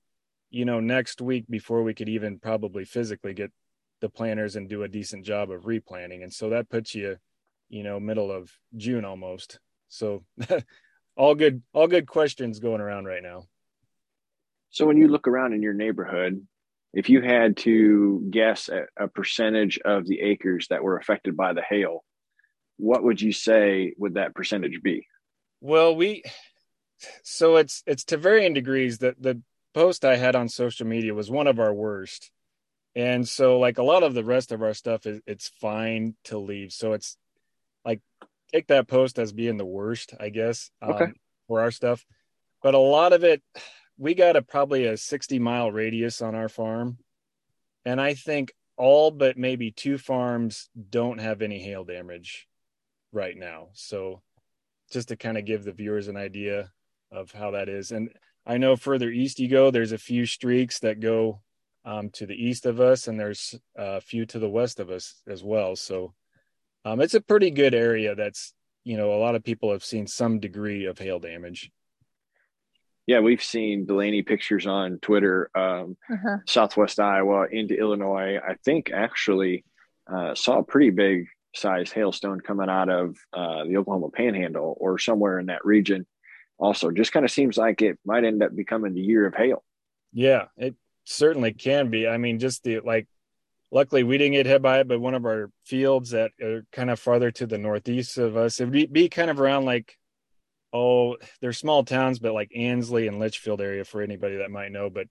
you 0.49 0.65
know 0.65 0.79
next 0.79 1.21
week 1.21 1.45
before 1.49 1.83
we 1.83 1.93
could 1.93 2.09
even 2.09 2.39
probably 2.39 2.85
physically 2.85 3.33
get 3.33 3.51
the 4.01 4.09
planters 4.09 4.55
and 4.55 4.67
do 4.67 4.83
a 4.83 4.87
decent 4.87 5.25
job 5.25 5.51
of 5.51 5.65
replanting. 5.65 6.23
And 6.23 6.33
so 6.33 6.49
that 6.49 6.69
puts 6.69 6.95
you 6.95 7.17
you 7.69 7.83
know 7.83 7.99
middle 7.99 8.31
of 8.31 8.51
june 8.75 9.05
almost. 9.05 9.59
So 9.89 10.23
all 11.15 11.35
good 11.35 11.61
all 11.71 11.87
good 11.87 12.07
questions 12.07 12.59
going 12.59 12.81
around 12.81 13.05
right 13.05 13.23
now. 13.23 13.43
So 14.71 14.87
when 14.87 14.97
you 14.97 15.07
look 15.07 15.27
around 15.27 15.53
in 15.53 15.61
your 15.61 15.73
neighborhood 15.73 16.45
if 16.95 17.09
you 17.09 17.21
had 17.21 17.57
to 17.57 18.25
guess 18.31 18.69
a, 18.69 18.85
a, 18.97 19.09
percentage 19.09 19.77
of 19.83 20.07
the 20.07 20.21
acres 20.21 20.67
that 20.69 20.81
were 20.81 20.97
affected 20.97 21.35
by 21.35 21.51
the 21.51 21.61
hail, 21.61 22.05
what 22.77 23.03
would 23.03 23.21
you 23.21 23.33
say 23.33 23.93
would 23.97 24.13
that 24.13 24.33
percentage 24.33 24.81
be? 24.81 25.05
Well, 25.59 25.95
we 25.95 26.23
so 27.23 27.57
it's 27.57 27.83
it's 27.85 28.05
to 28.05 28.17
varying 28.17 28.53
degrees. 28.53 28.99
That 28.99 29.21
the 29.21 29.41
post 29.73 30.05
I 30.05 30.15
had 30.15 30.35
on 30.35 30.47
social 30.47 30.87
media 30.87 31.13
was 31.13 31.29
one 31.29 31.47
of 31.47 31.59
our 31.59 31.73
worst. 31.73 32.31
And 32.95 33.27
so 33.27 33.59
like 33.59 33.77
a 33.77 33.83
lot 33.83 34.03
of 34.03 34.13
the 34.13 34.23
rest 34.23 34.53
of 34.53 34.63
our 34.63 34.73
stuff 34.73 35.05
is 35.05 35.21
it's 35.27 35.51
fine 35.59 36.15
to 36.25 36.37
leave. 36.37 36.71
So 36.71 36.93
it's 36.93 37.17
like 37.83 37.99
take 38.53 38.67
that 38.67 38.87
post 38.87 39.19
as 39.19 39.33
being 39.33 39.57
the 39.57 39.65
worst, 39.65 40.13
I 40.17 40.29
guess, 40.29 40.71
um, 40.81 41.13
for 41.47 41.59
our 41.59 41.71
stuff. 41.71 42.05
But 42.63 42.73
a 42.73 42.79
lot 42.79 43.11
of 43.11 43.25
it 43.25 43.43
we 43.97 44.13
got 44.13 44.35
a 44.35 44.41
probably 44.41 44.85
a 44.85 44.97
60 44.97 45.39
mile 45.39 45.71
radius 45.71 46.21
on 46.21 46.35
our 46.35 46.49
farm. 46.49 46.97
And 47.85 48.01
I 48.01 48.13
think 48.13 48.53
all 48.77 49.11
but 49.11 49.37
maybe 49.37 49.71
two 49.71 49.97
farms 49.97 50.69
don't 50.89 51.19
have 51.19 51.41
any 51.41 51.59
hail 51.59 51.83
damage 51.83 52.47
right 53.11 53.37
now. 53.37 53.69
So 53.73 54.21
just 54.91 55.07
to 55.09 55.15
kind 55.15 55.37
of 55.37 55.45
give 55.45 55.63
the 55.63 55.71
viewers 55.71 56.07
an 56.07 56.17
idea 56.17 56.71
of 57.11 57.31
how 57.31 57.51
that 57.51 57.69
is. 57.69 57.91
And 57.91 58.09
I 58.45 58.57
know 58.57 58.75
further 58.75 59.09
east 59.09 59.39
you 59.39 59.47
go, 59.47 59.71
there's 59.71 59.93
a 59.93 59.97
few 59.97 60.25
streaks 60.25 60.79
that 60.79 60.99
go 60.99 61.41
um, 61.85 62.09
to 62.11 62.25
the 62.25 62.35
east 62.35 62.65
of 62.65 62.79
us, 62.79 63.07
and 63.07 63.19
there's 63.19 63.55
a 63.75 64.01
few 64.01 64.25
to 64.27 64.39
the 64.39 64.49
west 64.49 64.79
of 64.79 64.89
us 64.89 65.21
as 65.27 65.43
well. 65.43 65.75
So 65.75 66.13
um, 66.83 66.99
it's 66.99 67.13
a 67.13 67.21
pretty 67.21 67.51
good 67.51 67.73
area 67.73 68.15
that's, 68.15 68.53
you 68.83 68.97
know, 68.97 69.13
a 69.13 69.21
lot 69.21 69.35
of 69.35 69.43
people 69.43 69.71
have 69.71 69.83
seen 69.83 70.05
some 70.07 70.39
degree 70.39 70.85
of 70.85 70.99
hail 70.99 71.19
damage 71.19 71.71
yeah, 73.07 73.19
we've 73.19 73.43
seen 73.43 73.85
Delaney 73.85 74.23
pictures 74.23 74.65
on 74.65 74.99
Twitter, 74.99 75.49
um, 75.55 75.95
uh-huh. 76.11 76.37
Southwest 76.47 76.99
Iowa 76.99 77.47
into 77.51 77.77
Illinois. 77.77 78.37
I 78.37 78.55
think 78.63 78.91
actually 78.91 79.63
uh, 80.11 80.33
saw 80.33 80.59
a 80.59 80.63
pretty 80.63 80.89
big 80.89 81.27
size 81.53 81.91
hailstone 81.91 82.41
coming 82.41 82.69
out 82.69 82.89
of 82.89 83.15
uh, 83.31 83.63
the 83.65 83.77
Oklahoma 83.77 84.09
Panhandle 84.09 84.75
or 84.79 84.97
somewhere 84.97 85.39
in 85.39 85.47
that 85.47 85.65
region. 85.65 86.07
Also, 86.57 86.89
just 86.89 87.11
kind 87.11 87.25
of 87.25 87.31
seems 87.31 87.57
like 87.57 87.81
it 87.81 87.99
might 88.05 88.23
end 88.23 88.41
up 88.41 88.55
becoming 88.55 88.93
the 88.93 89.01
year 89.01 89.27
of 89.27 89.35
hail. 89.35 89.63
Yeah, 90.11 90.45
it 90.57 90.75
certainly 91.03 91.53
can 91.53 91.89
be. 91.89 92.07
I 92.07 92.17
mean, 92.17 92.39
just 92.39 92.63
the 92.63 92.79
like. 92.79 93.07
Luckily, 93.71 94.03
we 94.03 94.17
didn't 94.17 94.33
get 94.33 94.45
hit 94.45 94.61
by 94.61 94.79
it, 94.79 94.87
but 94.87 95.01
one 95.01 95.15
of 95.15 95.25
our 95.25 95.49
fields 95.65 96.11
that 96.11 96.31
are 96.41 96.65
kind 96.71 96.89
of 96.89 96.99
farther 96.99 97.31
to 97.31 97.45
the 97.45 97.57
northeast 97.57 98.17
of 98.17 98.37
us, 98.37 98.61
it'd 98.61 98.71
be, 98.71 98.85
be 98.85 99.09
kind 99.09 99.29
of 99.29 99.41
around 99.41 99.65
like 99.65 99.97
oh, 100.75 101.17
they're 101.39 101.53
small 101.53 101.83
towns, 101.83 102.19
but 102.19 102.33
like 102.33 102.51
Ansley 102.55 103.07
and 103.07 103.17
Litchfield 103.17 103.61
area 103.61 103.85
for 103.85 104.01
anybody 104.01 104.37
that 104.37 104.51
might 104.51 104.71
know. 104.71 104.89
But 104.89 105.07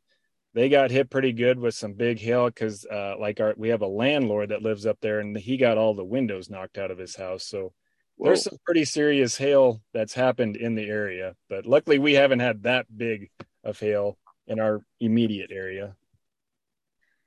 they 0.53 0.69
got 0.69 0.91
hit 0.91 1.11
pretty 1.11 1.33
good 1.33 1.59
with 1.59 1.75
some 1.75 1.95
big 1.95 2.19
hail 2.21 2.47
because, 2.47 2.85
uh, 2.85 3.15
like 3.19 3.41
our 3.41 3.55
we 3.57 3.71
have 3.71 3.83
a 3.83 3.87
landlord 3.87 4.51
that 4.51 4.63
lives 4.63 4.87
up 4.87 4.99
there, 5.01 5.21
and 5.21 5.37
he 5.37 5.57
got 5.57 5.79
all 5.79 5.95
the 5.95 6.05
windows 6.05 6.51
knocked 6.51 6.79
out 6.79 6.91
of 6.91 6.99
his 6.99 7.17
house. 7.17 7.45
So 7.45 7.73
Whoa. 8.17 8.29
there's 8.29 8.45
some 8.45 8.59
pretty 8.65 8.85
serious 8.85 9.37
hail 9.37 9.81
that's 9.93 10.15
happened 10.15 10.57
in 10.57 10.75
the 10.75 10.89
area. 10.89 11.35
But 11.49 11.67
luckily, 11.67 11.99
we 11.99 12.13
haven't 12.13 12.41
had 12.41 12.65
that 12.65 12.87
big 12.95 13.31
of 13.65 13.81
hail 13.81 14.19
in 14.47 14.61
our 14.61 14.83
immediate 15.01 15.51
area. 15.51 15.97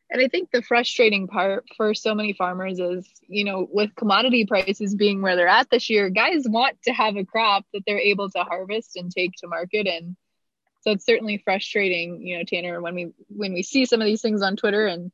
And 0.10 0.22
I 0.22 0.30
think 0.30 0.52
the 0.52 0.62
frustrating 0.62 1.28
part 1.28 1.66
for 1.76 1.94
so 1.94 2.16
many 2.16 2.32
farmers 2.32 2.80
is, 2.80 3.06
you 3.28 3.44
know, 3.44 3.68
with 3.70 3.94
commodity 3.96 4.46
prices 4.46 4.96
being 4.96 5.22
where 5.22 5.36
they're 5.36 5.50
at 5.50 5.70
this 5.70 5.90
year, 5.90 6.10
guys 6.10 6.44
want 6.48 6.82
to 6.84 6.94
have 6.94 7.18
a 7.18 7.26
crop 7.26 7.66
that 7.74 7.84
they're 7.86 8.00
able 8.00 8.30
to 8.30 8.40
harvest 8.40 8.96
and 8.96 9.12
take 9.12 9.34
to 9.40 9.48
market. 9.48 9.86
And 9.86 10.16
so 10.82 10.92
it's 10.92 11.06
certainly 11.06 11.42
frustrating, 11.44 12.26
you 12.26 12.38
know, 12.38 12.46
Tanner, 12.46 12.82
when 12.82 12.96
we 12.96 13.12
when 13.28 13.54
we 13.54 13.64
see 13.64 13.86
some 13.86 14.00
of 14.00 14.06
these 14.06 14.22
things 14.22 14.42
on 14.42 14.56
Twitter 14.56 14.88
and 14.88 15.12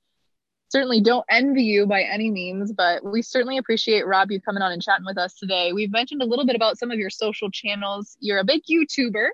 certainly 0.69 1.01
don't 1.01 1.25
envy 1.29 1.63
you 1.63 1.87
by 1.87 2.03
any 2.03 2.29
means, 2.29 2.71
but 2.71 3.03
we 3.03 3.21
certainly 3.23 3.57
appreciate 3.57 4.05
Rob 4.05 4.31
you 4.31 4.41
coming 4.41 4.61
on 4.61 4.71
and 4.71 4.81
chatting 4.81 5.05
with 5.05 5.17
us 5.17 5.35
today. 5.35 5.73
We've 5.73 5.91
mentioned 5.91 6.21
a 6.21 6.25
little 6.25 6.45
bit 6.45 6.55
about 6.55 6.77
some 6.77 6.91
of 6.91 6.99
your 6.99 7.09
social 7.09 7.49
channels. 7.49 8.17
You're 8.19 8.39
a 8.39 8.43
big 8.43 8.61
YouTuber. 8.69 9.29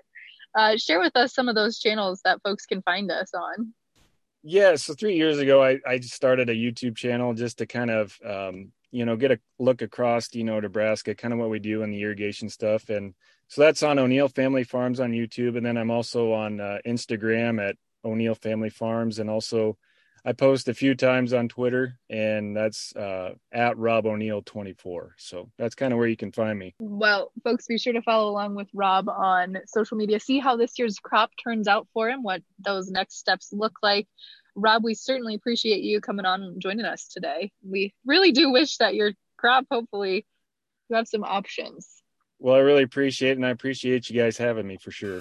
Uh, 0.54 0.76
share 0.76 1.00
with 1.00 1.16
us 1.16 1.34
some 1.34 1.48
of 1.48 1.54
those 1.54 1.78
channels 1.78 2.20
that 2.24 2.42
folks 2.42 2.66
can 2.66 2.82
find 2.82 3.10
us 3.10 3.32
on. 3.34 3.72
Yeah, 4.42 4.76
so 4.76 4.94
three 4.94 5.16
years 5.16 5.38
ago, 5.38 5.62
I, 5.62 5.80
I 5.86 6.00
started 6.00 6.48
a 6.48 6.54
YouTube 6.54 6.96
channel 6.96 7.34
just 7.34 7.58
to 7.58 7.66
kind 7.66 7.90
of, 7.90 8.18
um, 8.24 8.72
you 8.90 9.04
know, 9.04 9.16
get 9.16 9.32
a 9.32 9.38
look 9.58 9.82
across, 9.82 10.34
you 10.34 10.44
know, 10.44 10.58
Nebraska, 10.58 11.14
kind 11.14 11.34
of 11.34 11.38
what 11.38 11.50
we 11.50 11.58
do 11.58 11.82
in 11.82 11.90
the 11.90 12.00
irrigation 12.00 12.48
stuff. 12.48 12.88
And 12.88 13.14
so 13.48 13.60
that's 13.60 13.82
on 13.82 13.98
O'Neill 13.98 14.28
Family 14.28 14.64
Farms 14.64 14.98
on 14.98 15.12
YouTube. 15.12 15.58
And 15.58 15.66
then 15.66 15.76
I'm 15.76 15.90
also 15.90 16.32
on 16.32 16.58
uh, 16.58 16.78
Instagram 16.86 17.60
at 17.60 17.76
O'Neill 18.02 18.34
Family 18.34 18.70
Farms. 18.70 19.18
And 19.18 19.28
also 19.28 19.76
I 20.24 20.32
post 20.32 20.68
a 20.68 20.74
few 20.74 20.94
times 20.94 21.32
on 21.32 21.48
Twitter, 21.48 21.98
and 22.08 22.56
that's 22.56 22.94
uh, 22.94 23.34
at 23.52 23.78
Rob 23.78 24.06
O'Neill 24.06 24.42
24. 24.42 25.14
So 25.16 25.50
that's 25.58 25.74
kind 25.74 25.92
of 25.92 25.98
where 25.98 26.08
you 26.08 26.16
can 26.16 26.32
find 26.32 26.58
me. 26.58 26.74
Well, 26.78 27.32
folks, 27.42 27.66
be 27.66 27.78
sure 27.78 27.92
to 27.92 28.02
follow 28.02 28.30
along 28.30 28.54
with 28.54 28.68
Rob 28.74 29.08
on 29.08 29.58
social 29.66 29.96
media. 29.96 30.20
See 30.20 30.38
how 30.38 30.56
this 30.56 30.78
year's 30.78 30.98
crop 30.98 31.30
turns 31.42 31.68
out 31.68 31.86
for 31.92 32.08
him, 32.08 32.22
what 32.22 32.42
those 32.58 32.90
next 32.90 33.18
steps 33.18 33.48
look 33.52 33.78
like. 33.82 34.06
Rob, 34.54 34.84
we 34.84 34.94
certainly 34.94 35.34
appreciate 35.34 35.82
you 35.82 36.00
coming 36.00 36.26
on 36.26 36.42
and 36.42 36.60
joining 36.60 36.84
us 36.84 37.08
today. 37.08 37.52
We 37.66 37.94
really 38.04 38.32
do 38.32 38.50
wish 38.50 38.76
that 38.78 38.94
your 38.94 39.12
crop, 39.38 39.66
hopefully, 39.70 40.26
you 40.88 40.96
have 40.96 41.08
some 41.08 41.24
options. 41.24 41.88
Well, 42.38 42.54
I 42.54 42.58
really 42.58 42.82
appreciate 42.82 43.32
it, 43.32 43.36
and 43.36 43.46
I 43.46 43.50
appreciate 43.50 44.10
you 44.10 44.20
guys 44.20 44.36
having 44.36 44.66
me 44.66 44.76
for 44.76 44.90
sure. 44.90 45.18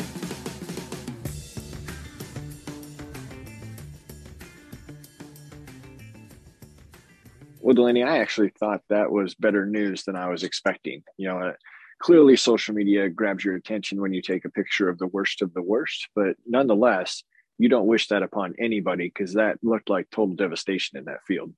Well, 7.70 7.76
Delaney, 7.76 8.02
I 8.02 8.18
actually 8.18 8.50
thought 8.50 8.82
that 8.90 9.12
was 9.12 9.36
better 9.36 9.64
news 9.64 10.04
than 10.04 10.16
I 10.16 10.28
was 10.28 10.44
expecting. 10.44 11.04
You 11.18 11.28
know, 11.28 11.40
uh, 11.40 11.54
clearly 12.00 12.36
social 12.36 12.74
media 12.74 13.10
grabs 13.10 13.46
your 13.46 13.54
attention 13.54 14.02
when 14.02 14.12
you 14.12 14.24
take 14.24 14.44
a 14.44 14.50
picture 14.50 14.90
of 14.90 14.98
the 14.98 15.06
worst 15.06 15.44
of 15.44 15.54
the 15.54 15.62
worst, 15.62 16.10
but 16.16 16.36
nonetheless, 16.48 17.24
you 17.60 17.70
don't 17.70 17.86
wish 17.86 18.08
that 18.08 18.24
upon 18.24 18.56
anybody 18.58 19.12
because 19.14 19.36
that 19.36 19.60
looked 19.62 19.88
like 19.88 20.10
total 20.10 20.34
devastation 20.34 20.98
in 20.98 21.06
that 21.06 21.24
field. 21.28 21.54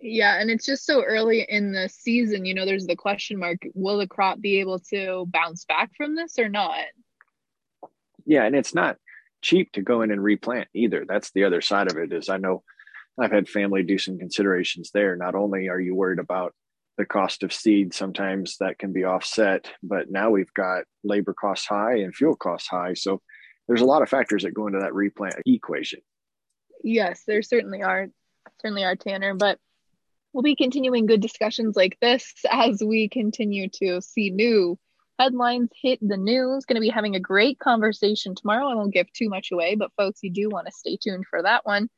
Yeah, 0.00 0.40
and 0.40 0.50
it's 0.50 0.64
just 0.64 0.86
so 0.86 1.04
early 1.04 1.42
in 1.46 1.72
the 1.72 1.90
season. 1.90 2.46
You 2.46 2.54
know, 2.54 2.64
there's 2.64 2.86
the 2.86 2.96
question 2.96 3.38
mark 3.38 3.58
will 3.74 3.98
the 3.98 4.06
crop 4.06 4.40
be 4.40 4.58
able 4.60 4.78
to 4.88 5.26
bounce 5.28 5.66
back 5.66 5.90
from 5.98 6.16
this 6.16 6.38
or 6.38 6.48
not? 6.48 6.86
Yeah, 8.24 8.44
and 8.44 8.56
it's 8.56 8.74
not 8.74 8.96
cheap 9.42 9.70
to 9.72 9.82
go 9.82 10.00
in 10.00 10.12
and 10.12 10.24
replant 10.24 10.68
either. 10.72 11.04
That's 11.06 11.30
the 11.32 11.44
other 11.44 11.60
side 11.60 11.90
of 11.90 11.98
it 11.98 12.10
is 12.10 12.30
I 12.30 12.38
know 12.38 12.62
I've 13.18 13.32
had 13.32 13.48
family 13.48 13.82
do 13.82 13.98
some 13.98 14.18
considerations 14.18 14.90
there. 14.92 15.16
Not 15.16 15.34
only 15.34 15.68
are 15.68 15.80
you 15.80 15.94
worried 15.94 16.18
about 16.18 16.54
the 16.98 17.04
cost 17.04 17.42
of 17.42 17.52
seed, 17.52 17.94
sometimes 17.94 18.56
that 18.60 18.78
can 18.78 18.92
be 18.92 19.04
offset, 19.04 19.70
but 19.82 20.10
now 20.10 20.30
we've 20.30 20.52
got 20.54 20.84
labor 21.04 21.34
costs 21.34 21.66
high 21.66 21.98
and 21.98 22.14
fuel 22.14 22.36
costs 22.36 22.68
high. 22.68 22.94
So 22.94 23.20
there's 23.68 23.80
a 23.80 23.86
lot 23.86 24.02
of 24.02 24.08
factors 24.08 24.42
that 24.42 24.54
go 24.54 24.66
into 24.66 24.80
that 24.80 24.94
replant 24.94 25.34
equation. 25.46 26.00
Yes, 26.82 27.22
there 27.26 27.42
certainly 27.42 27.82
are, 27.82 28.08
certainly 28.60 28.84
are, 28.84 28.96
Tanner. 28.96 29.34
But 29.34 29.58
we'll 30.32 30.42
be 30.42 30.56
continuing 30.56 31.06
good 31.06 31.20
discussions 31.20 31.76
like 31.76 31.98
this 32.00 32.32
as 32.50 32.82
we 32.82 33.08
continue 33.08 33.68
to 33.74 34.00
see 34.00 34.30
new 34.30 34.78
headlines 35.18 35.70
hit 35.80 36.00
the 36.00 36.16
news. 36.16 36.64
Going 36.64 36.76
to 36.76 36.80
be 36.80 36.88
having 36.88 37.14
a 37.14 37.20
great 37.20 37.58
conversation 37.58 38.34
tomorrow. 38.34 38.68
I 38.68 38.74
won't 38.74 38.94
give 38.94 39.12
too 39.12 39.28
much 39.28 39.52
away, 39.52 39.76
but 39.76 39.92
folks, 39.96 40.20
you 40.22 40.30
do 40.30 40.48
want 40.48 40.66
to 40.66 40.72
stay 40.72 40.96
tuned 40.96 41.26
for 41.28 41.42
that 41.42 41.64
one. 41.64 41.88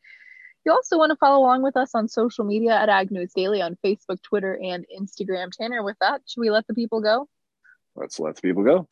You 0.65 0.73
also 0.73 0.97
want 0.97 1.11
to 1.11 1.17
follow 1.17 1.41
along 1.41 1.63
with 1.63 1.77
us 1.77 1.95
on 1.95 2.09
social 2.09 2.45
media 2.45 2.73
at 2.75 2.89
Ag 2.89 3.11
News 3.11 3.33
Daily 3.35 3.61
on 3.61 3.77
Facebook, 3.85 4.23
Twitter, 4.23 4.59
and 4.63 4.87
Instagram. 4.99 5.51
Tanner, 5.51 5.83
with 5.83 5.97
that, 6.01 6.23
should 6.27 6.41
we 6.41 6.51
let 6.51 6.67
the 6.67 6.75
people 6.75 7.03
go? 7.03 7.29
Let's 7.95 8.19
let 8.19 8.37
the 8.37 8.43
people 8.43 8.65
go. 8.65 8.89